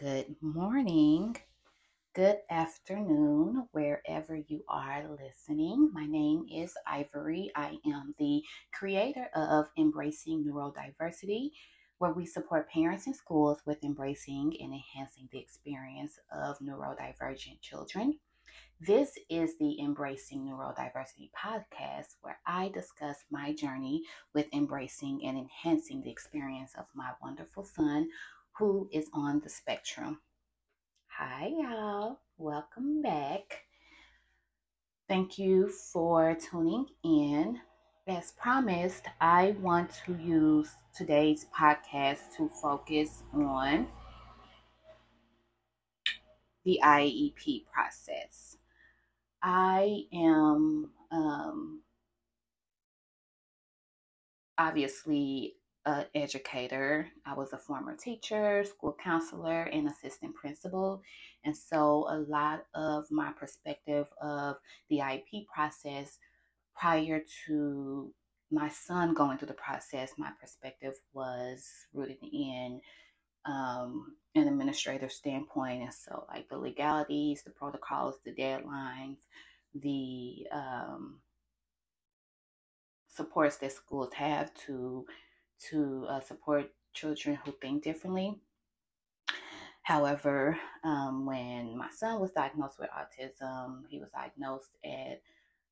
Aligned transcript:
good 0.00 0.36
morning, 0.42 1.34
good 2.14 2.36
afternoon, 2.50 3.66
wherever 3.72 4.36
you 4.36 4.62
are 4.68 5.04
listening. 5.08 5.90
My 5.90 6.04
name 6.04 6.44
is 6.52 6.74
Ivory. 6.86 7.50
I 7.56 7.78
am 7.86 8.14
the 8.18 8.42
creator 8.74 9.28
of 9.34 9.68
Embracing 9.78 10.44
Neurodiversity, 10.44 11.52
where 11.96 12.12
we 12.12 12.26
support 12.26 12.68
parents 12.68 13.06
and 13.06 13.16
schools 13.16 13.62
with 13.64 13.82
embracing 13.84 14.54
and 14.60 14.74
enhancing 14.74 15.30
the 15.32 15.38
experience 15.38 16.18
of 16.30 16.58
neurodivergent 16.58 17.62
children. 17.62 18.18
This 18.78 19.18
is 19.30 19.56
the 19.58 19.80
Embracing 19.80 20.44
Neurodiversity 20.44 21.30
podcast, 21.32 22.16
where 22.20 22.38
I 22.46 22.68
discuss 22.68 23.24
my 23.30 23.54
journey 23.54 24.02
with 24.34 24.52
embracing 24.52 25.24
and 25.24 25.38
enhancing 25.38 26.02
the 26.02 26.10
experience 26.10 26.74
of 26.78 26.84
my 26.94 27.12
wonderful 27.22 27.64
son 27.64 28.08
who 28.58 28.88
is 28.92 29.08
on 29.12 29.40
the 29.40 29.48
spectrum. 29.50 30.18
Hi, 31.08 31.48
y'all. 31.48 32.20
Welcome 32.38 33.02
back. 33.02 33.64
Thank 35.08 35.38
you 35.38 35.68
for 35.68 36.34
tuning 36.34 36.86
in. 37.04 37.60
As 38.06 38.32
promised, 38.32 39.06
I 39.20 39.56
want 39.60 39.90
to 40.06 40.16
use 40.16 40.70
today's 40.96 41.46
podcast 41.58 42.36
to 42.36 42.48
focus 42.62 43.24
on 43.34 43.88
the 46.64 46.80
IEP 46.82 47.64
process. 47.66 48.56
I 49.42 50.04
am 50.12 50.90
um, 51.10 51.82
obviously 54.56 55.55
an 55.86 56.04
educator. 56.14 57.08
I 57.24 57.34
was 57.34 57.52
a 57.52 57.58
former 57.58 57.96
teacher, 57.96 58.64
school 58.64 58.96
counselor, 59.02 59.62
and 59.62 59.88
assistant 59.88 60.34
principal. 60.34 61.00
And 61.44 61.56
so 61.56 62.06
a 62.08 62.18
lot 62.28 62.66
of 62.74 63.10
my 63.10 63.32
perspective 63.32 64.06
of 64.20 64.56
the 64.90 64.98
IEP 64.98 65.46
process 65.46 66.18
prior 66.74 67.22
to 67.46 68.12
my 68.50 68.68
son 68.68 69.14
going 69.14 69.38
through 69.38 69.48
the 69.48 69.54
process, 69.54 70.12
my 70.18 70.30
perspective 70.40 70.94
was 71.12 71.68
rooted 71.94 72.18
in 72.22 72.80
um, 73.44 74.16
an 74.34 74.48
administrator 74.48 75.08
standpoint. 75.08 75.82
And 75.82 75.94
so, 75.94 76.26
like 76.28 76.48
the 76.48 76.58
legalities, 76.58 77.42
the 77.44 77.50
protocols, 77.50 78.16
the 78.24 78.32
deadlines, 78.32 79.18
the 79.74 80.46
um, 80.52 81.20
supports 83.08 83.56
that 83.58 83.72
schools 83.72 84.12
have 84.14 84.52
to 84.66 85.06
to 85.70 86.06
uh, 86.08 86.20
support 86.20 86.70
children 86.92 87.38
who 87.44 87.52
think 87.52 87.82
differently. 87.82 88.34
However, 89.82 90.58
um, 90.82 91.26
when 91.26 91.78
my 91.78 91.90
son 91.90 92.20
was 92.20 92.32
diagnosed 92.32 92.78
with 92.80 92.90
autism, 92.90 93.82
he 93.88 94.00
was 94.00 94.10
diagnosed 94.10 94.70
at 94.84 95.22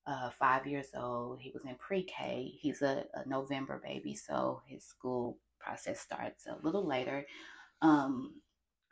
uh, 0.06 0.30
five 0.30 0.66
years 0.66 0.88
old. 0.94 1.40
He 1.40 1.50
was 1.50 1.64
in 1.64 1.74
pre 1.76 2.04
K. 2.04 2.52
He's 2.60 2.82
a, 2.82 3.06
a, 3.14 3.28
November 3.28 3.80
baby, 3.82 4.14
so 4.14 4.62
his 4.66 4.84
school 4.84 5.38
process 5.58 5.98
starts 5.98 6.46
a 6.46 6.56
little 6.62 6.86
later. 6.86 7.26
Um, 7.82 8.34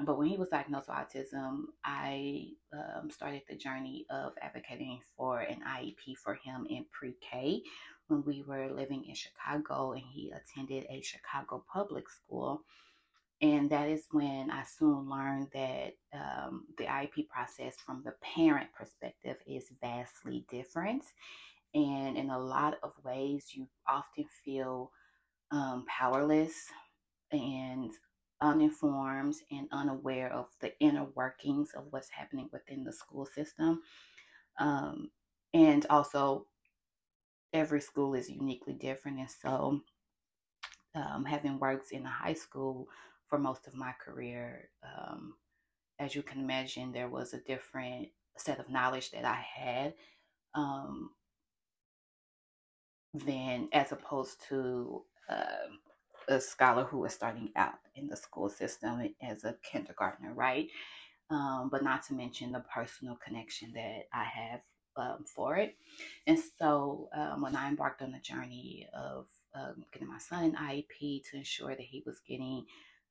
but 0.01 0.19
when 0.19 0.27
he 0.27 0.37
was 0.37 0.49
diagnosed 0.49 0.89
with 0.89 0.97
autism, 0.97 1.67
I 1.85 2.49
um, 2.73 3.11
started 3.11 3.43
the 3.49 3.55
journey 3.55 4.07
of 4.11 4.33
advocating 4.43 5.01
for 5.17 5.41
an 5.41 5.61
IEP 5.69 6.17
for 6.17 6.35
him 6.35 6.67
in 6.69 6.85
pre 6.91 7.15
K 7.21 7.63
when 8.13 8.23
we 8.25 8.43
were 8.43 8.71
living 8.71 9.05
in 9.07 9.15
Chicago 9.15 9.93
and 9.93 10.03
he 10.13 10.31
attended 10.31 10.85
a 10.91 11.01
Chicago 11.01 11.65
public 11.73 12.09
school. 12.09 12.63
And 13.41 13.69
that 13.71 13.89
is 13.89 14.05
when 14.13 14.51
I 14.51 14.63
soon 14.63 15.09
learned 15.09 15.49
that 15.53 15.95
um, 16.13 16.67
the 16.79 16.85
IEP 16.85 17.29
process 17.29 17.75
from 17.85 18.03
the 18.05 18.15
parent 18.23 18.69
perspective 18.79 19.37
is 19.47 19.73
vastly 19.81 20.45
different. 20.49 21.03
And 21.75 22.17
in 22.17 22.31
a 22.31 22.39
lot 22.39 22.79
of 22.83 22.93
ways, 23.03 23.47
you 23.53 23.67
often 23.89 24.27
feel 24.45 24.93
um, 25.51 25.85
powerless 25.89 26.67
and 27.33 27.91
uninformed 28.41 29.37
and 29.51 29.67
unaware 29.73 30.33
of 30.33 30.47
the 30.61 30.79
inner 30.81 31.07
workings 31.17 31.71
of 31.75 31.85
what's 31.91 32.11
happening 32.11 32.49
within 32.53 32.85
the 32.85 32.93
school 32.93 33.27
system. 33.27 33.81
Um, 34.59 35.11
and 35.55 35.85
also 35.91 36.47
every 37.53 37.81
school 37.81 38.15
is 38.15 38.31
uniquely 38.31 38.75
different. 38.75 39.19
And 39.19 39.31
so, 39.31 39.83
um, 40.95 41.25
having 41.25 41.59
worked 41.59 41.93
in 41.93 42.05
a 42.05 42.11
high 42.11 42.35
school 42.35 42.89
for 43.29 43.39
most 43.39 43.67
of 43.67 43.75
my 43.75 43.93
career, 44.05 44.69
um, 44.85 45.35
as 45.99 46.15
you 46.15 46.23
can 46.23 46.41
imagine, 46.41 46.93
there 46.93 47.09
was 47.09 47.33
a 47.33 47.41
different 47.41 48.09
set 48.37 48.59
of 48.59 48.69
knowledge 48.69 49.11
that 49.11 49.25
I 49.25 49.45
had 49.55 49.95
um, 50.55 51.11
than 53.15 53.69
as 53.73 53.93
opposed 53.93 54.43
to 54.49 55.03
uh, 55.29 55.69
a 56.29 56.41
scholar 56.41 56.85
who 56.85 57.05
is 57.05 57.13
starting 57.13 57.51
out 57.57 57.75
in 57.95 58.07
the 58.07 58.17
school 58.17 58.49
system 58.49 59.15
as 59.23 59.45
a 59.45 59.57
kindergartner, 59.63 60.33
right? 60.35 60.69
Um, 61.31 61.69
but 61.71 61.83
not 61.83 62.03
to 62.07 62.15
mention 62.15 62.53
the 62.53 62.65
personal 62.75 63.17
connection 63.17 63.73
that 63.75 64.05
I 64.13 64.25
have 64.25 64.61
um, 64.97 65.25
for 65.25 65.57
it. 65.57 65.77
And 66.27 66.39
so 66.59 67.09
um, 67.15 67.43
when 67.43 67.57
I 67.57 67.69
embarked 67.69 68.03
on 68.03 68.13
the 68.13 68.19
journey 68.19 68.89
of 68.95 69.27
um, 69.55 69.85
getting 69.93 70.09
my 70.09 70.19
son 70.19 70.45
an 70.45 70.57
IEP 70.57 71.23
to 71.31 71.37
ensure 71.37 71.71
that 71.71 71.81
he 71.81 72.03
was 72.07 72.21
getting 72.27 72.65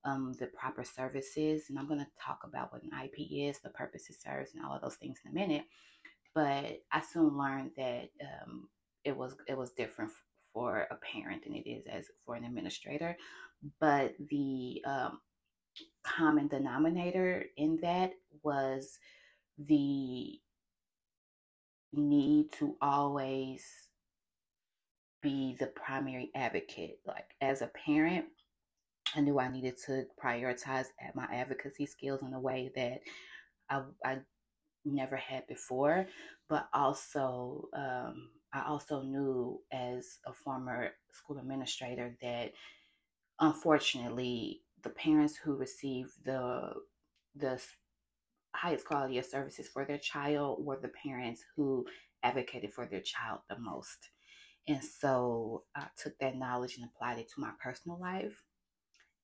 um, 0.03 0.33
the 0.39 0.47
proper 0.47 0.83
services, 0.83 1.65
and 1.69 1.77
I'm 1.77 1.87
going 1.87 1.99
to 1.99 2.07
talk 2.19 2.39
about 2.43 2.73
what 2.73 2.83
an 2.83 2.91
IEP 2.95 3.49
is, 3.49 3.59
the 3.59 3.69
purpose 3.69 4.09
it 4.09 4.21
serves, 4.21 4.53
and 4.53 4.65
all 4.65 4.75
of 4.75 4.81
those 4.81 4.95
things 4.95 5.19
in 5.23 5.31
a 5.31 5.33
minute. 5.35 5.65
But 6.33 6.81
I 6.91 7.01
soon 7.01 7.37
learned 7.37 7.71
that 7.77 8.09
um, 8.21 8.67
it 9.03 9.15
was 9.15 9.35
it 9.47 9.57
was 9.57 9.71
different 9.71 10.11
for 10.53 10.87
a 10.89 10.95
parent 10.95 11.43
than 11.43 11.53
it 11.53 11.69
is 11.69 11.85
as 11.87 12.07
for 12.25 12.35
an 12.35 12.45
administrator. 12.45 13.15
But 13.79 14.15
the 14.29 14.81
um, 14.85 15.19
common 16.03 16.47
denominator 16.47 17.45
in 17.57 17.77
that 17.81 18.13
was 18.43 18.97
the 19.57 20.39
need 21.93 22.51
to 22.53 22.75
always 22.81 23.63
be 25.21 25.55
the 25.59 25.67
primary 25.67 26.31
advocate. 26.35 26.99
Like 27.05 27.35
as 27.41 27.61
a 27.61 27.71
parent, 27.85 28.25
I 29.15 29.21
knew 29.21 29.39
I 29.39 29.51
needed 29.51 29.75
to 29.85 30.05
prioritize 30.23 30.85
my 31.15 31.27
advocacy 31.31 31.85
skills 31.85 32.21
in 32.21 32.33
a 32.33 32.39
way 32.39 32.71
that 32.75 33.01
I, 33.69 33.83
I 34.05 34.19
never 34.85 35.15
had 35.15 35.47
before, 35.47 36.07
but 36.49 36.67
also 36.73 37.67
um, 37.75 38.29
I 38.53 38.65
also 38.67 39.01
knew 39.01 39.61
as 39.71 40.19
a 40.25 40.33
former 40.33 40.91
school 41.11 41.37
administrator 41.37 42.17
that 42.21 42.51
unfortunately 43.39 44.61
the 44.83 44.89
parents 44.89 45.35
who 45.35 45.55
receive 45.55 46.13
the 46.25 46.73
the 47.35 47.61
highest 48.53 48.85
quality 48.85 49.17
of 49.17 49.25
services 49.25 49.67
for 49.67 49.85
their 49.85 49.97
child 49.97 50.63
were 50.65 50.79
the 50.81 50.91
parents 51.03 51.43
who 51.55 51.85
advocated 52.23 52.73
for 52.73 52.85
their 52.85 53.01
child 53.01 53.39
the 53.49 53.57
most. 53.57 54.09
And 54.67 54.83
so 54.83 55.63
I 55.75 55.87
took 55.97 56.17
that 56.19 56.37
knowledge 56.37 56.77
and 56.77 56.85
applied 56.85 57.19
it 57.19 57.29
to 57.33 57.41
my 57.41 57.51
personal 57.63 57.99
life. 57.99 58.43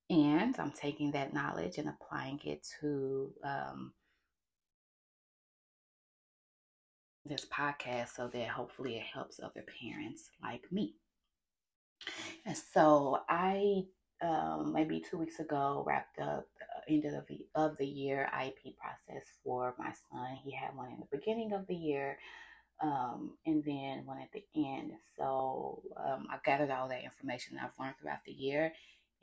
And 0.09 0.55
I'm 0.57 0.71
taking 0.71 1.11
that 1.11 1.33
knowledge 1.33 1.77
and 1.77 1.89
applying 1.89 2.39
it 2.45 2.65
to 2.79 3.31
um, 3.43 3.93
this 7.25 7.45
podcast 7.45 8.15
so 8.15 8.27
that 8.27 8.47
hopefully 8.47 8.95
it 8.95 9.03
helps 9.03 9.39
other 9.39 9.65
parents 9.81 10.29
like 10.41 10.63
me. 10.71 10.95
And 12.45 12.57
so 12.57 13.19
I 13.29 13.83
um, 14.21 14.71
maybe 14.73 14.99
two 14.99 15.17
weeks 15.17 15.39
ago 15.39 15.83
wrapped 15.85 16.19
up 16.19 16.47
end 16.87 17.05
of 17.05 17.25
the, 17.27 17.45
of 17.55 17.77
the 17.77 17.85
year 17.85 18.29
IEP 18.33 18.75
process 18.77 19.25
for 19.43 19.75
my 19.77 19.91
son. 20.11 20.37
He 20.43 20.51
had 20.51 20.75
one 20.75 20.91
in 20.91 20.99
the 20.99 21.17
beginning 21.17 21.53
of 21.53 21.67
the 21.67 21.75
year 21.75 22.17
um, 22.81 23.37
and 23.45 23.63
then 23.63 24.05
one 24.05 24.19
at 24.19 24.31
the 24.31 24.43
end. 24.55 24.91
So 25.17 25.81
um, 25.97 26.27
I 26.29 26.37
gathered 26.45 26.71
all 26.71 26.87
that 26.89 27.03
information 27.03 27.57
I've 27.57 27.71
learned 27.79 27.95
throughout 27.99 28.23
the 28.25 28.31
year 28.31 28.71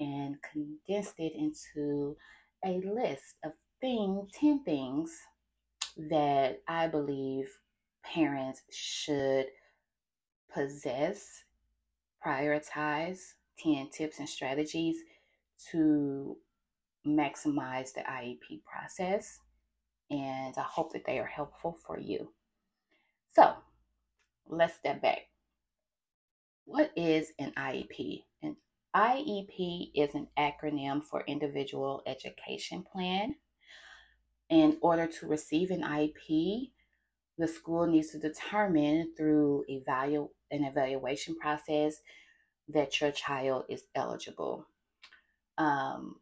and 0.01 0.37
condensed 0.53 1.15
it 1.19 1.35
into 1.35 2.17
a 2.65 2.81
list 2.81 3.37
of 3.45 3.53
things, 3.81 4.31
10 4.41 4.65
things 4.65 5.17
that 5.97 6.63
I 6.67 6.89
believe 6.89 7.49
parents 8.03 8.63
should 8.71 9.47
possess, 10.53 11.45
prioritize, 12.25 13.21
10 13.63 13.91
tips 13.91 14.19
and 14.19 14.29
strategies 14.29 14.97
to 15.71 16.37
maximize 17.07 17.93
the 17.93 18.01
IEP 18.01 18.63
process. 18.65 19.41
And 20.11 20.55
I 20.57 20.63
hope 20.63 20.93
that 20.93 21.05
they 21.07 21.19
are 21.19 21.27
helpful 21.27 21.77
for 21.87 21.99
you. 21.99 22.33
So 23.35 23.55
let's 24.49 24.75
step 24.75 25.03
back. 25.03 25.29
What 26.67 26.93
is 26.97 27.33
an 27.39 27.53
IEP? 27.57 28.23
An 28.43 28.57
IEP 28.95 29.91
is 29.95 30.15
an 30.15 30.29
acronym 30.39 31.03
for 31.03 31.25
Individual 31.27 32.03
Education 32.07 32.83
Plan. 32.83 33.35
In 34.51 34.79
order 34.83 35.07
to 35.07 35.27
receive 35.27 35.71
an 35.71 35.83
IEP, 35.83 36.71
the 37.39 37.49
school 37.49 37.87
needs 37.87 38.11
to 38.11 38.19
determine 38.19 39.13
through 39.17 39.65
evalu- 39.69 40.31
an 40.51 40.65
evaluation 40.65 41.37
process 41.37 42.01
that 42.69 43.01
your 43.01 43.11
child 43.11 43.65
is 43.69 43.85
eligible. 43.95 44.67
Um, 45.59 46.17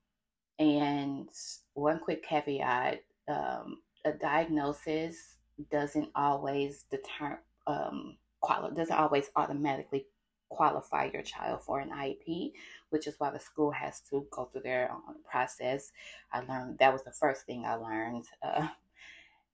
and 0.62 1.28
one 1.74 1.98
quick 1.98 2.22
caveat 2.24 3.02
um, 3.28 3.78
a 4.04 4.12
diagnosis 4.12 5.36
doesn't 5.70 6.08
always 6.14 6.84
deter 6.90 7.38
um, 7.66 8.16
quali- 8.40 8.74
doesn't 8.74 8.96
always 8.96 9.30
automatically 9.36 10.06
qualify 10.48 11.08
your 11.12 11.22
child 11.22 11.62
for 11.62 11.80
an 11.80 11.90
IEP, 11.90 12.52
which 12.90 13.06
is 13.06 13.14
why 13.18 13.30
the 13.30 13.40
school 13.40 13.70
has 13.70 14.00
to 14.10 14.26
go 14.30 14.46
through 14.46 14.62
their 14.62 14.90
own 14.92 15.16
process. 15.28 15.92
I 16.32 16.40
learned 16.40 16.78
that 16.78 16.92
was 16.92 17.02
the 17.04 17.12
first 17.12 17.46
thing 17.46 17.64
I 17.64 17.74
learned 17.74 18.26
uh, 18.42 18.68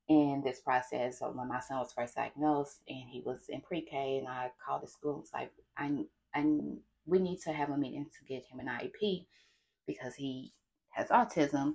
in 0.09 0.43
this 0.45 0.61
process. 0.61 1.21
So 1.21 1.31
when 1.31 1.49
my 1.49 1.61
son 1.61 1.79
was 1.79 1.93
first 1.93 2.17
diagnosed 2.17 2.81
and 2.89 3.09
he 3.09 3.23
was 3.25 3.47
in 3.49 3.61
pre-K, 3.61 4.19
and 4.19 4.29
I 4.29 4.51
called 4.65 4.83
the 4.83 4.89
school 4.89 5.13
and 5.13 5.21
was 5.21 5.31
like, 5.33 5.53
I, 5.77 6.05
I, 6.35 6.45
we 7.07 7.19
need 7.19 7.41
to 7.43 7.53
have 7.53 7.71
a 7.71 7.77
meeting 7.77 8.07
to 8.07 8.25
get 8.27 8.45
him 8.45 8.61
an 8.61 8.67
IEP 8.67 9.27
because 9.87 10.15
he 10.15 10.53
has 10.99 11.09
autism. 11.09 11.75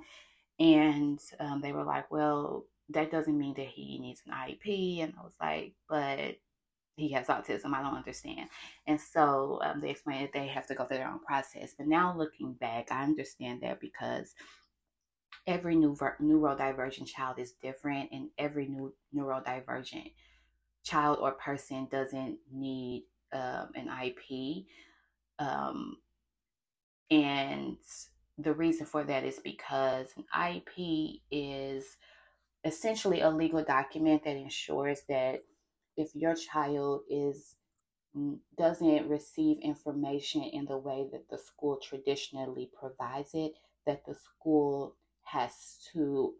And 0.59 1.19
um, 1.39 1.61
they 1.61 1.71
were 1.71 1.83
like, 1.83 2.11
well, 2.11 2.65
that 2.89 3.11
doesn't 3.11 3.37
mean 3.37 3.53
that 3.55 3.67
he 3.67 3.97
needs 3.99 4.21
an 4.27 4.33
IEP. 4.33 5.03
And 5.03 5.13
I 5.19 5.23
was 5.23 5.33
like, 5.41 5.73
but 5.89 6.37
he 6.95 7.09
has 7.09 7.27
autism. 7.27 7.73
I 7.73 7.81
don't 7.81 7.97
understand. 7.97 8.49
And 8.85 8.99
so 8.99 9.59
um, 9.63 9.81
they 9.81 9.89
explained 9.89 10.25
that 10.25 10.33
they 10.33 10.47
have 10.47 10.67
to 10.67 10.75
go 10.75 10.85
through 10.85 10.97
their 10.97 11.09
own 11.09 11.19
process. 11.19 11.73
But 11.77 11.87
now 11.87 12.15
looking 12.15 12.53
back, 12.53 12.91
I 12.91 13.03
understand 13.03 13.61
that 13.61 13.79
because 13.79 14.35
every 15.47 15.75
new 15.75 15.95
neurodivergent 16.21 17.07
child 17.07 17.39
is 17.39 17.53
different, 17.61 18.11
and 18.11 18.29
every 18.37 18.67
new 18.67 18.93
neurodivergent 19.15 20.11
child 20.83 21.17
or 21.19 21.31
person 21.31 21.87
doesn't 21.91 22.37
need 22.51 23.05
um, 23.31 23.69
an 23.75 23.87
IEP. 23.87 24.65
Um, 25.39 25.97
and 27.09 27.77
the 28.37 28.53
reason 28.53 28.85
for 28.85 29.03
that 29.03 29.23
is 29.23 29.39
because 29.39 30.07
an 30.17 30.25
IEP 30.35 31.21
is 31.31 31.97
essentially 32.63 33.21
a 33.21 33.29
legal 33.29 33.63
document 33.63 34.23
that 34.23 34.35
ensures 34.35 35.01
that 35.09 35.43
if 35.97 36.15
your 36.15 36.33
child 36.33 37.01
is 37.09 37.55
mm, 38.17 38.37
doesn't 38.57 39.07
receive 39.07 39.57
information 39.61 40.43
in 40.43 40.65
the 40.65 40.77
way 40.77 41.07
that 41.11 41.29
the 41.29 41.37
school 41.37 41.77
traditionally 41.77 42.69
provides 42.79 43.31
it, 43.33 43.53
that 43.85 44.05
the 44.05 44.15
school 44.15 44.95
has 45.23 45.87
to 45.93 46.33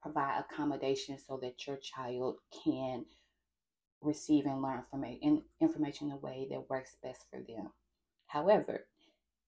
provide 0.00 0.44
accommodation 0.50 1.18
so 1.18 1.38
that 1.42 1.66
your 1.66 1.76
child 1.76 2.36
can 2.64 3.04
receive 4.00 4.46
and 4.46 4.62
learn 4.62 4.82
from 4.90 5.04
information 5.60 6.08
in 6.08 6.12
a 6.14 6.16
way 6.16 6.46
that 6.50 6.70
works 6.70 6.96
best 7.02 7.26
for 7.30 7.40
them. 7.40 7.70
However, 8.26 8.86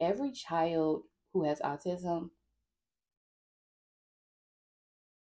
every 0.01 0.33
child 0.33 1.03
who 1.33 1.45
has 1.45 1.61
autism 1.61 2.31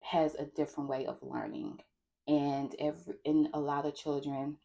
has 0.01 0.35
a 0.35 0.45
different 0.45 0.89
way 0.89 1.05
of 1.05 1.17
learning. 1.21 1.79
And 2.27 2.75
every 2.79 3.15
in 3.25 3.49
a 3.53 3.59
lot 3.59 3.85
of 3.85 3.95
children 3.95 4.57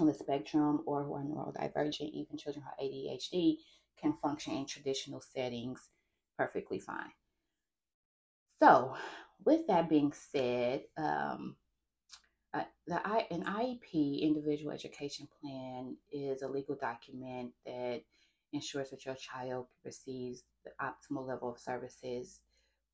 on 0.00 0.06
the 0.06 0.14
spectrum 0.14 0.82
or 0.86 1.04
who 1.04 1.14
are 1.14 1.22
neurodivergent, 1.22 2.10
even 2.12 2.38
children 2.38 2.64
who 2.64 2.70
have 2.70 2.92
ADHD, 2.92 3.56
can 4.00 4.14
function 4.22 4.54
in 4.54 4.66
traditional 4.66 5.20
settings 5.20 5.88
perfectly 6.36 6.78
fine. 6.78 7.12
So, 8.62 8.94
with 9.44 9.66
that 9.66 9.88
being 9.88 10.12
said, 10.12 10.82
um, 10.96 11.56
uh, 12.54 12.64
the 12.86 13.06
I, 13.06 13.26
an 13.30 13.44
IEP, 13.44 14.20
individual 14.20 14.72
education 14.72 15.26
plan, 15.40 15.96
is 16.10 16.42
a 16.42 16.48
legal 16.48 16.76
document 16.76 17.52
that 17.66 18.02
ensures 18.52 18.90
that 18.90 19.04
your 19.06 19.14
child 19.14 19.66
receives 19.84 20.44
the 20.64 20.70
optimal 20.80 21.26
level 21.26 21.50
of 21.50 21.58
services 21.58 22.40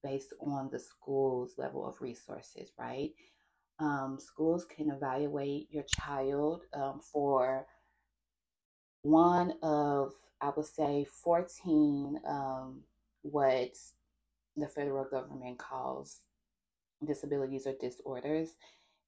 based 0.02 0.32
on 0.40 0.68
the 0.70 0.78
school's 0.78 1.54
level 1.58 1.86
of 1.86 2.00
resources, 2.00 2.70
right? 2.78 3.10
Um, 3.80 4.18
schools 4.20 4.64
can 4.64 4.90
evaluate 4.90 5.68
your 5.70 5.84
child 5.84 6.62
um, 6.74 7.00
for 7.00 7.66
one 9.02 9.54
of, 9.62 10.12
I 10.40 10.50
would 10.56 10.66
say, 10.66 11.06
14 11.22 12.20
um, 12.26 12.80
what 13.22 13.76
the 14.56 14.68
federal 14.68 15.04
government 15.04 15.58
calls 15.58 16.20
disabilities 17.06 17.66
or 17.66 17.74
disorders. 17.80 18.50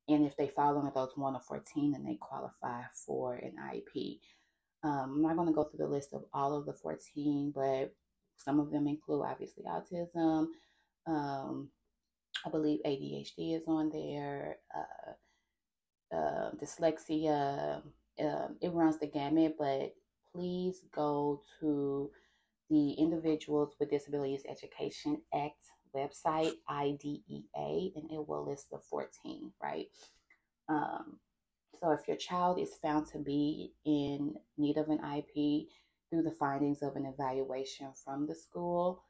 And 0.08 0.26
if 0.26 0.36
they 0.36 0.48
fall 0.48 0.78
under 0.78 0.92
those 0.94 1.12
one 1.16 1.36
of 1.36 1.44
14, 1.44 1.92
then 1.92 2.04
they 2.04 2.16
qualify 2.20 2.82
for 3.06 3.34
an 3.34 3.54
IEP. 3.60 4.20
Um, 4.82 5.16
I'm 5.16 5.22
not 5.22 5.36
going 5.36 5.48
to 5.48 5.54
go 5.54 5.64
through 5.64 5.84
the 5.84 5.92
list 5.92 6.14
of 6.14 6.24
all 6.32 6.56
of 6.56 6.66
the 6.66 6.72
14, 6.72 7.52
but 7.54 7.94
some 8.36 8.58
of 8.58 8.70
them 8.70 8.86
include 8.86 9.24
obviously 9.26 9.64
autism. 9.64 10.46
Um, 11.06 11.68
I 12.44 12.50
believe 12.50 12.80
ADHD 12.86 13.56
is 13.56 13.64
on 13.66 13.90
there, 13.90 14.56
uh, 14.74 16.16
uh, 16.16 16.50
dyslexia. 16.52 17.82
Um, 18.18 18.56
it 18.60 18.72
runs 18.72 18.98
the 18.98 19.06
gamut, 19.06 19.56
but 19.58 19.94
please 20.32 20.82
go 20.94 21.42
to 21.60 22.10
the 22.70 22.92
Individuals 22.92 23.74
with 23.78 23.90
Disabilities 23.90 24.42
Education 24.48 25.20
Act 25.34 25.62
website, 25.94 26.52
IDEA, 26.68 27.90
and 27.96 28.10
it 28.10 28.26
will 28.26 28.48
list 28.48 28.70
the 28.70 28.78
14, 28.78 29.52
right? 29.62 29.86
Um, 30.68 31.18
so 31.78 31.90
if 31.92 32.06
your 32.08 32.16
child 32.16 32.58
is 32.58 32.74
found 32.74 33.06
to 33.08 33.18
be 33.18 33.72
in 33.84 34.34
need 34.58 34.76
of 34.76 34.88
an 34.88 34.98
IEP 34.98 35.68
through 36.08 36.22
the 36.22 36.30
findings 36.30 36.82
of 36.82 36.96
an 36.96 37.06
evaluation 37.06 37.88
from 38.04 38.26
the 38.26 38.34
school, 38.34 39.04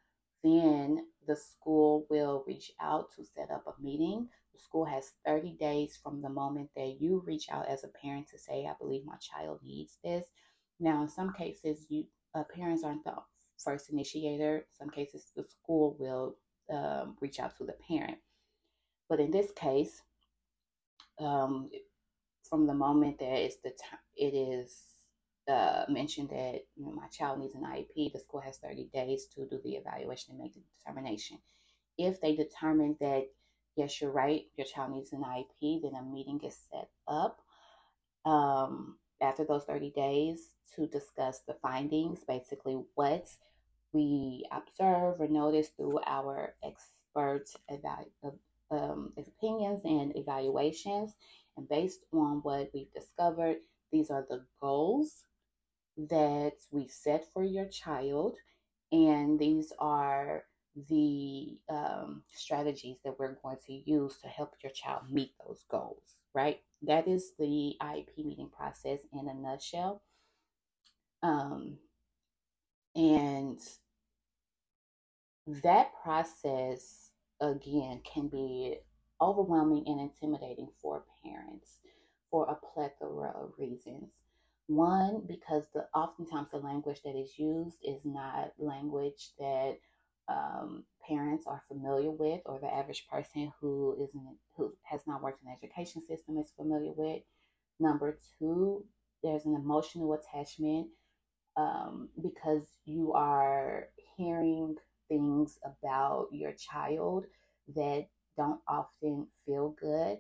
then 0.45 1.07
the 1.27 1.37
school 1.37 2.07
will 2.11 2.45
reach 2.47 2.73
out 2.81 3.11
to 3.17 3.25
set 3.25 3.51
up 3.51 3.65
a 3.67 3.83
meeting. 3.83 4.29
The 4.53 4.61
school 4.61 4.85
has 4.85 5.13
30 5.27 5.57
days 5.59 5.99
from 6.03 6.23
the 6.23 6.29
moment 6.29 6.71
that 6.77 6.97
you 7.01 7.23
reach 7.27 7.47
out 7.51 7.69
as 7.69 7.85
a 7.85 7.89
parent 7.89 8.29
to 8.29 8.39
say, 8.39 8.67
I 8.67 8.75
believe 8.79 9.05
my 9.05 9.17
child 9.17 9.61
needs 9.65 9.99
this. 10.05 10.27
Now, 10.79 11.03
in 11.03 11.09
some 11.09 11.33
cases, 11.33 11.87
you 11.89 12.05
uh, 12.35 12.45
parents 12.55 12.85
aren't 12.85 13.03
the 13.05 13.15
first 13.59 13.91
initiator. 13.91 14.59
In 14.59 14.65
some 14.79 14.91
cases, 14.91 15.33
the 15.35 15.45
school 15.45 15.97
will 15.99 16.37
um, 16.73 17.17
reach 17.21 17.41
out 17.41 17.57
to 17.59 17.65
the 17.65 17.75
parent. 17.89 18.19
But 19.09 19.19
in 19.19 19.33
this 19.33 19.51
case, 19.51 20.03
um, 21.19 21.69
from 22.51 22.67
the 22.67 22.75
moment 22.75 23.21
that 23.21 23.45
it's 23.45 23.57
the 23.65 23.73
it 24.17 24.35
is 24.35 24.77
uh, 25.49 25.85
mentioned 25.89 26.29
that 26.31 26.61
you 26.77 26.85
know, 26.85 26.93
my 26.93 27.09
child 27.09 27.41
needs 27.41 27.55
an 27.55 27.63
IEP, 27.63 28.13
the 28.13 28.19
school 28.19 28.41
has 28.41 28.59
30 28.59 28.91
days 28.93 29.27
to 29.35 29.47
do 29.47 29.59
the 29.65 29.77
evaluation 29.77 30.33
and 30.33 30.41
make 30.41 30.55
the 30.55 30.61
determination. 30.79 31.39
If 31.99 32.21
they 32.21 32.37
determine 32.37 32.97
that, 33.01 33.25
yes, 33.77 34.01
you're 34.01 34.13
right, 34.13 34.43
your 34.57 34.67
child 34.67 34.93
needs 34.93 35.13
an 35.13 35.23
IEP, 35.23 35.83
then 35.83 35.93
a 35.99 36.03
meeting 36.03 36.41
is 36.45 36.57
set 36.71 36.89
up 37.09 37.41
um, 38.25 38.97
after 39.21 39.45
those 39.45 39.65
30 39.65 39.91
days 39.91 40.51
to 40.77 40.87
discuss 40.87 41.41
the 41.47 41.57
findings, 41.63 42.25
basically 42.27 42.79
what 42.95 43.27
we 43.93 44.45
observe 44.53 45.21
or 45.21 45.29
notice 45.29 45.69
through 45.77 45.99
our 46.07 46.55
expert 46.63 47.47
evalu- 47.71 48.39
um, 48.71 49.13
opinions 49.19 49.81
and 49.85 50.17
evaluations 50.17 51.15
and 51.57 51.69
based 51.69 52.01
on 52.13 52.41
what 52.43 52.71
we've 52.73 52.93
discovered, 52.93 53.57
these 53.93 54.11
are 54.11 54.27
the 54.29 54.45
goals 54.61 55.25
that 55.97 56.55
we 56.71 56.89
set 56.89 57.27
for 57.33 57.45
your 57.45 57.67
child. 57.67 58.37
And 58.93 59.39
these 59.39 59.73
are 59.79 60.45
the 60.89 61.59
um, 61.69 62.23
strategies 62.33 62.99
that 63.05 63.19
we're 63.19 63.37
going 63.43 63.59
to 63.67 63.73
use 63.73 64.19
to 64.23 64.29
help 64.29 64.55
your 64.63 64.73
child 64.73 65.03
meet 65.11 65.33
those 65.47 65.65
goals, 65.71 66.17
right? 66.35 66.61
That 66.83 67.09
is 67.09 67.33
the 67.39 67.75
IEP 67.83 68.25
meeting 68.25 68.51
process 68.57 69.01
in 69.13 69.29
a 69.29 69.35
nutshell. 69.35 70.03
Um, 71.23 71.79
and 72.95 73.59
that 75.63 75.91
process, 76.03 77.11
again, 77.41 78.01
can 78.05 78.29
be 78.29 78.77
overwhelming 79.21 79.85
and 79.87 80.01
intimidating 80.01 80.69
for 80.81 81.05
parents 81.25 81.79
for 82.31 82.47
a 82.49 82.55
plethora 82.73 83.31
of 83.31 83.53
reasons. 83.59 84.11
One, 84.67 85.23
because 85.27 85.65
the 85.75 85.87
oftentimes 85.95 86.49
the 86.53 86.59
language 86.59 87.03
that 87.05 87.17
is 87.17 87.39
used 87.39 87.79
is 87.83 88.01
not 88.05 88.53
language 88.59 89.31
that 89.39 89.79
um, 90.29 90.85
parents 91.09 91.47
are 91.47 91.63
familiar 91.67 92.11
with, 92.11 92.41
or 92.47 92.61
the 92.61 92.73
average 92.73 93.07
person 93.11 93.53
who 93.61 93.95
isn't 93.95 94.37
who 94.57 94.73
has 94.85 95.01
not 95.09 95.23
worked 95.23 95.43
in 95.43 95.51
the 95.51 95.57
education 95.67 96.03
system 96.07 96.39
is 96.39 96.53
familiar 96.57 96.93
with. 96.93 97.23
Number 97.81 98.19
two, 98.39 98.85
there's 99.25 99.45
an 99.45 99.55
emotional 99.57 100.13
attachment 100.15 100.87
um, 101.57 102.09
because 102.23 102.69
you 102.85 103.13
are 103.13 103.89
hearing 104.17 104.77
things 105.09 105.59
about 105.65 106.29
your 106.31 106.53
child 106.53 107.25
that 107.75 108.07
don't 108.41 108.61
often 108.67 109.27
feel 109.45 109.77
good. 109.79 110.17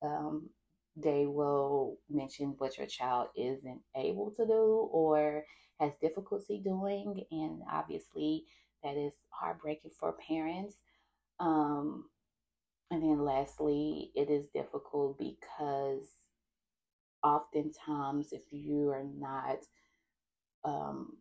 Um, 0.00 0.48
they 0.96 1.26
will 1.26 1.98
mention 2.08 2.54
what 2.58 2.78
your 2.78 2.86
child 2.86 3.28
isn't 3.36 3.80
able 3.96 4.32
to 4.36 4.46
do 4.46 4.88
or 4.92 5.44
has 5.80 5.90
difficulty 6.00 6.60
doing, 6.62 7.24
and 7.32 7.62
obviously 7.68 8.44
that 8.84 8.96
is 8.96 9.12
heartbreaking 9.30 9.90
for 9.98 10.12
parents. 10.28 10.76
Um, 11.40 12.04
and 12.92 13.02
then 13.02 13.24
lastly, 13.24 14.12
it 14.14 14.30
is 14.30 14.46
difficult 14.54 15.18
because 15.18 16.06
oftentimes 17.24 18.32
if 18.32 18.42
you 18.52 18.90
are 18.90 19.06
not 19.18 19.58
um, 20.64 21.16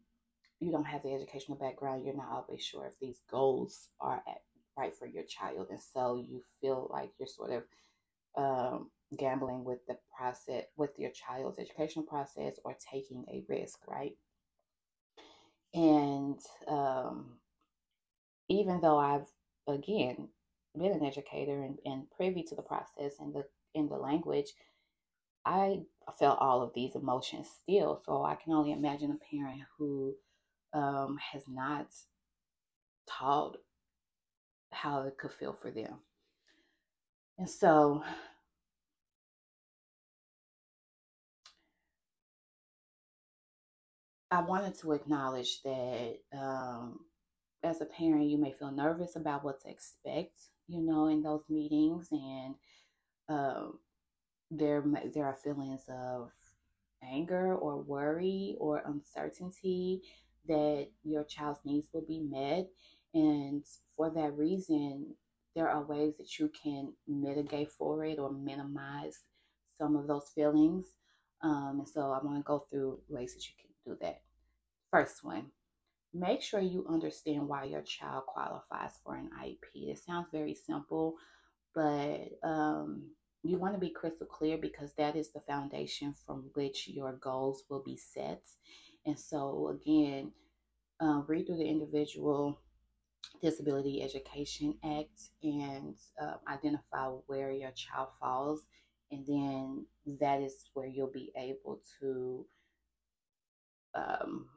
you 0.60 0.72
don't 0.72 0.86
have 0.86 1.02
the 1.02 1.14
educational 1.14 1.58
background, 1.58 2.06
you're 2.06 2.16
not 2.16 2.46
always 2.48 2.64
sure 2.64 2.86
if 2.86 3.00
these 3.00 3.22
goals 3.30 3.90
are 4.00 4.22
at, 4.28 4.42
right 4.78 4.96
for 4.96 5.06
your 5.06 5.24
child. 5.24 5.68
And 5.70 5.80
so 5.94 6.16
you 6.16 6.42
feel 6.62 6.90
like 6.92 7.12
you're 7.20 7.28
sort 7.28 7.52
of 7.52 7.64
um, 8.36 8.90
gambling 9.18 9.64
with 9.64 9.80
the 9.88 9.98
process, 10.18 10.66
with 10.78 10.92
your 10.98 11.12
child's 11.12 11.60
educational 11.60 12.06
process 12.06 12.56
or 12.64 12.76
taking 12.92 13.26
a 13.30 13.44
risk, 13.48 13.80
right? 13.88 14.18
And 15.74 16.40
um, 16.68 17.38
even 18.50 18.82
though 18.82 18.98
I've, 18.98 19.28
again, 19.68 20.30
been 20.78 20.92
an 20.92 21.06
educator 21.06 21.62
and, 21.62 21.78
and 21.86 22.10
privy 22.12 22.44
to 22.44 22.56
the 22.56 22.62
process 22.62 23.14
and 23.20 23.34
the 23.34 23.46
in 23.76 23.88
the 23.88 23.96
language, 23.96 24.54
I 25.46 25.82
felt 26.20 26.40
all 26.40 26.62
of 26.62 26.74
these 26.74 26.96
emotions 26.96 27.48
still. 27.62 28.02
So 28.06 28.24
I 28.24 28.36
can 28.36 28.54
only 28.54 28.72
imagine 28.72 29.12
a 29.12 29.36
parent 29.36 29.62
who 29.78 30.16
um, 30.74 31.18
has 31.32 31.44
not 31.48 31.88
taught 33.08 33.58
how 34.74 35.04
it 35.04 35.18
could 35.18 35.32
feel 35.32 35.54
for 35.54 35.72
them. 35.72 36.00
And 37.38 37.50
so 37.50 38.04
I 44.34 44.42
wanted 44.42 44.74
to 44.80 44.94
acknowledge 44.94 45.62
that 45.64 46.18
um, 46.36 47.00
as 47.64 47.82
a 47.82 47.86
parent, 47.86 48.30
you 48.30 48.38
may 48.40 48.52
feel 48.52 48.72
nervous 48.72 49.16
about 49.16 49.44
what 49.44 49.62
to 49.62 49.70
expect, 49.70 50.40
you 50.68 50.82
know, 50.82 51.08
in 51.08 51.22
those 51.22 51.44
meetings, 51.50 52.08
and 52.12 52.56
um, 53.30 53.80
there 54.50 54.84
there 55.14 55.26
are 55.26 55.36
feelings 55.36 55.84
of 55.88 56.32
anger 57.04 57.56
or 57.56 57.82
worry 57.82 58.56
or 58.60 58.82
uncertainty 58.86 60.02
that 60.48 60.88
your 61.04 61.24
child's 61.24 61.60
needs 61.64 61.88
will 61.94 62.06
be 62.06 62.20
met. 62.20 62.68
And 63.14 63.64
for 63.96 64.10
that 64.10 64.38
reason, 64.38 65.16
there 65.56 65.70
are 65.70 65.84
ways 65.84 66.14
that 66.18 66.40
you 66.40 66.50
can 66.50 66.94
mitigate 67.08 67.72
for 67.72 68.04
it 68.06 68.20
or 68.20 68.32
minimize 68.32 69.20
some 69.78 69.96
of 69.96 70.08
those 70.08 70.30
feelings. 70.34 70.88
Um, 71.42 71.78
and 71.80 71.88
so 71.88 72.12
I 72.12 72.24
want 72.24 72.38
to 72.38 72.44
go 72.44 72.66
through 72.70 73.00
ways 73.10 73.34
that 73.34 73.46
you 73.46 73.54
can 73.60 73.94
do 73.94 73.98
that. 74.02 74.22
First 74.92 75.24
one, 75.24 75.48
make 76.14 76.42
sure 76.42 76.60
you 76.60 76.86
understand 76.90 77.48
why 77.48 77.66
your 77.66 77.82
child 77.82 78.26
qualifies 78.26 78.94
for 79.04 79.16
an 79.16 79.30
IEP. 79.42 79.92
It 79.92 80.00
sounds 80.00 80.28
very 80.32 80.56
simple, 80.56 81.16
but 81.76 82.30
um, 82.44 83.10
you 83.44 83.58
want 83.58 83.74
to 83.74 83.80
be 83.80 83.90
crystal 83.90 84.28
clear 84.28 84.58
because 84.58 84.94
that 84.94 85.16
is 85.16 85.32
the 85.32 85.42
foundation 85.42 86.16
from 86.26 86.50
which 86.54 86.88
your 86.88 87.14
goals 87.14 87.64
will 87.70 87.84
be 87.84 87.98
set. 87.98 88.42
And 89.06 89.20
so, 89.20 89.76
again, 89.82 90.32
uh, 91.02 91.24
read 91.28 91.48
through 91.48 91.58
the 91.58 91.68
individual 91.70 92.62
Disability 93.42 94.02
Education 94.02 94.76
Act 94.84 95.30
and 95.42 95.96
uh, 96.22 96.36
identify 96.48 97.08
where 97.28 97.52
your 97.52 97.72
child 97.72 98.10
falls. 98.20 98.66
And 99.12 99.26
then 99.28 99.86
that 100.20 100.42
is 100.42 100.70
where 100.74 100.88
you'll 100.88 101.12
be 101.12 101.32
able 101.38 101.82
to 102.00 102.46
um, 103.96 104.48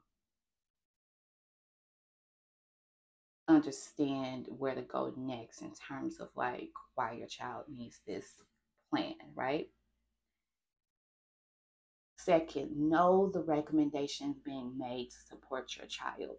understand 3.49 4.47
where 4.59 4.75
to 4.75 4.83
go 4.83 5.13
next 5.17 5.63
in 5.63 5.73
terms 5.75 6.21
of 6.21 6.29
like 6.37 6.71
why 6.95 7.13
your 7.13 7.29
child 7.29 7.65
needs 7.69 8.01
this 8.07 8.25
plan, 8.91 9.15
right? 9.35 9.69
Second, 12.19 12.71
know 12.75 13.31
the 13.33 13.43
recommendations 13.43 14.37
being 14.45 14.77
made 14.77 15.11
to 15.11 15.17
support 15.29 15.77
your 15.77 15.87
child. 15.87 16.39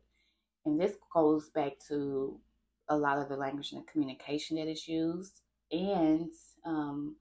And 0.68 0.78
this 0.78 0.98
goes 1.14 1.50
back 1.50 1.80
to 1.88 2.38
a 2.90 2.98
lot 2.98 3.20
of 3.20 3.30
the 3.30 3.38
language 3.38 3.72
and 3.72 3.82
the 3.82 3.90
communication 3.90 4.58
that 4.58 4.68
is 4.68 4.86
used 4.86 5.40
and 5.72 6.30
um, 6.66 7.16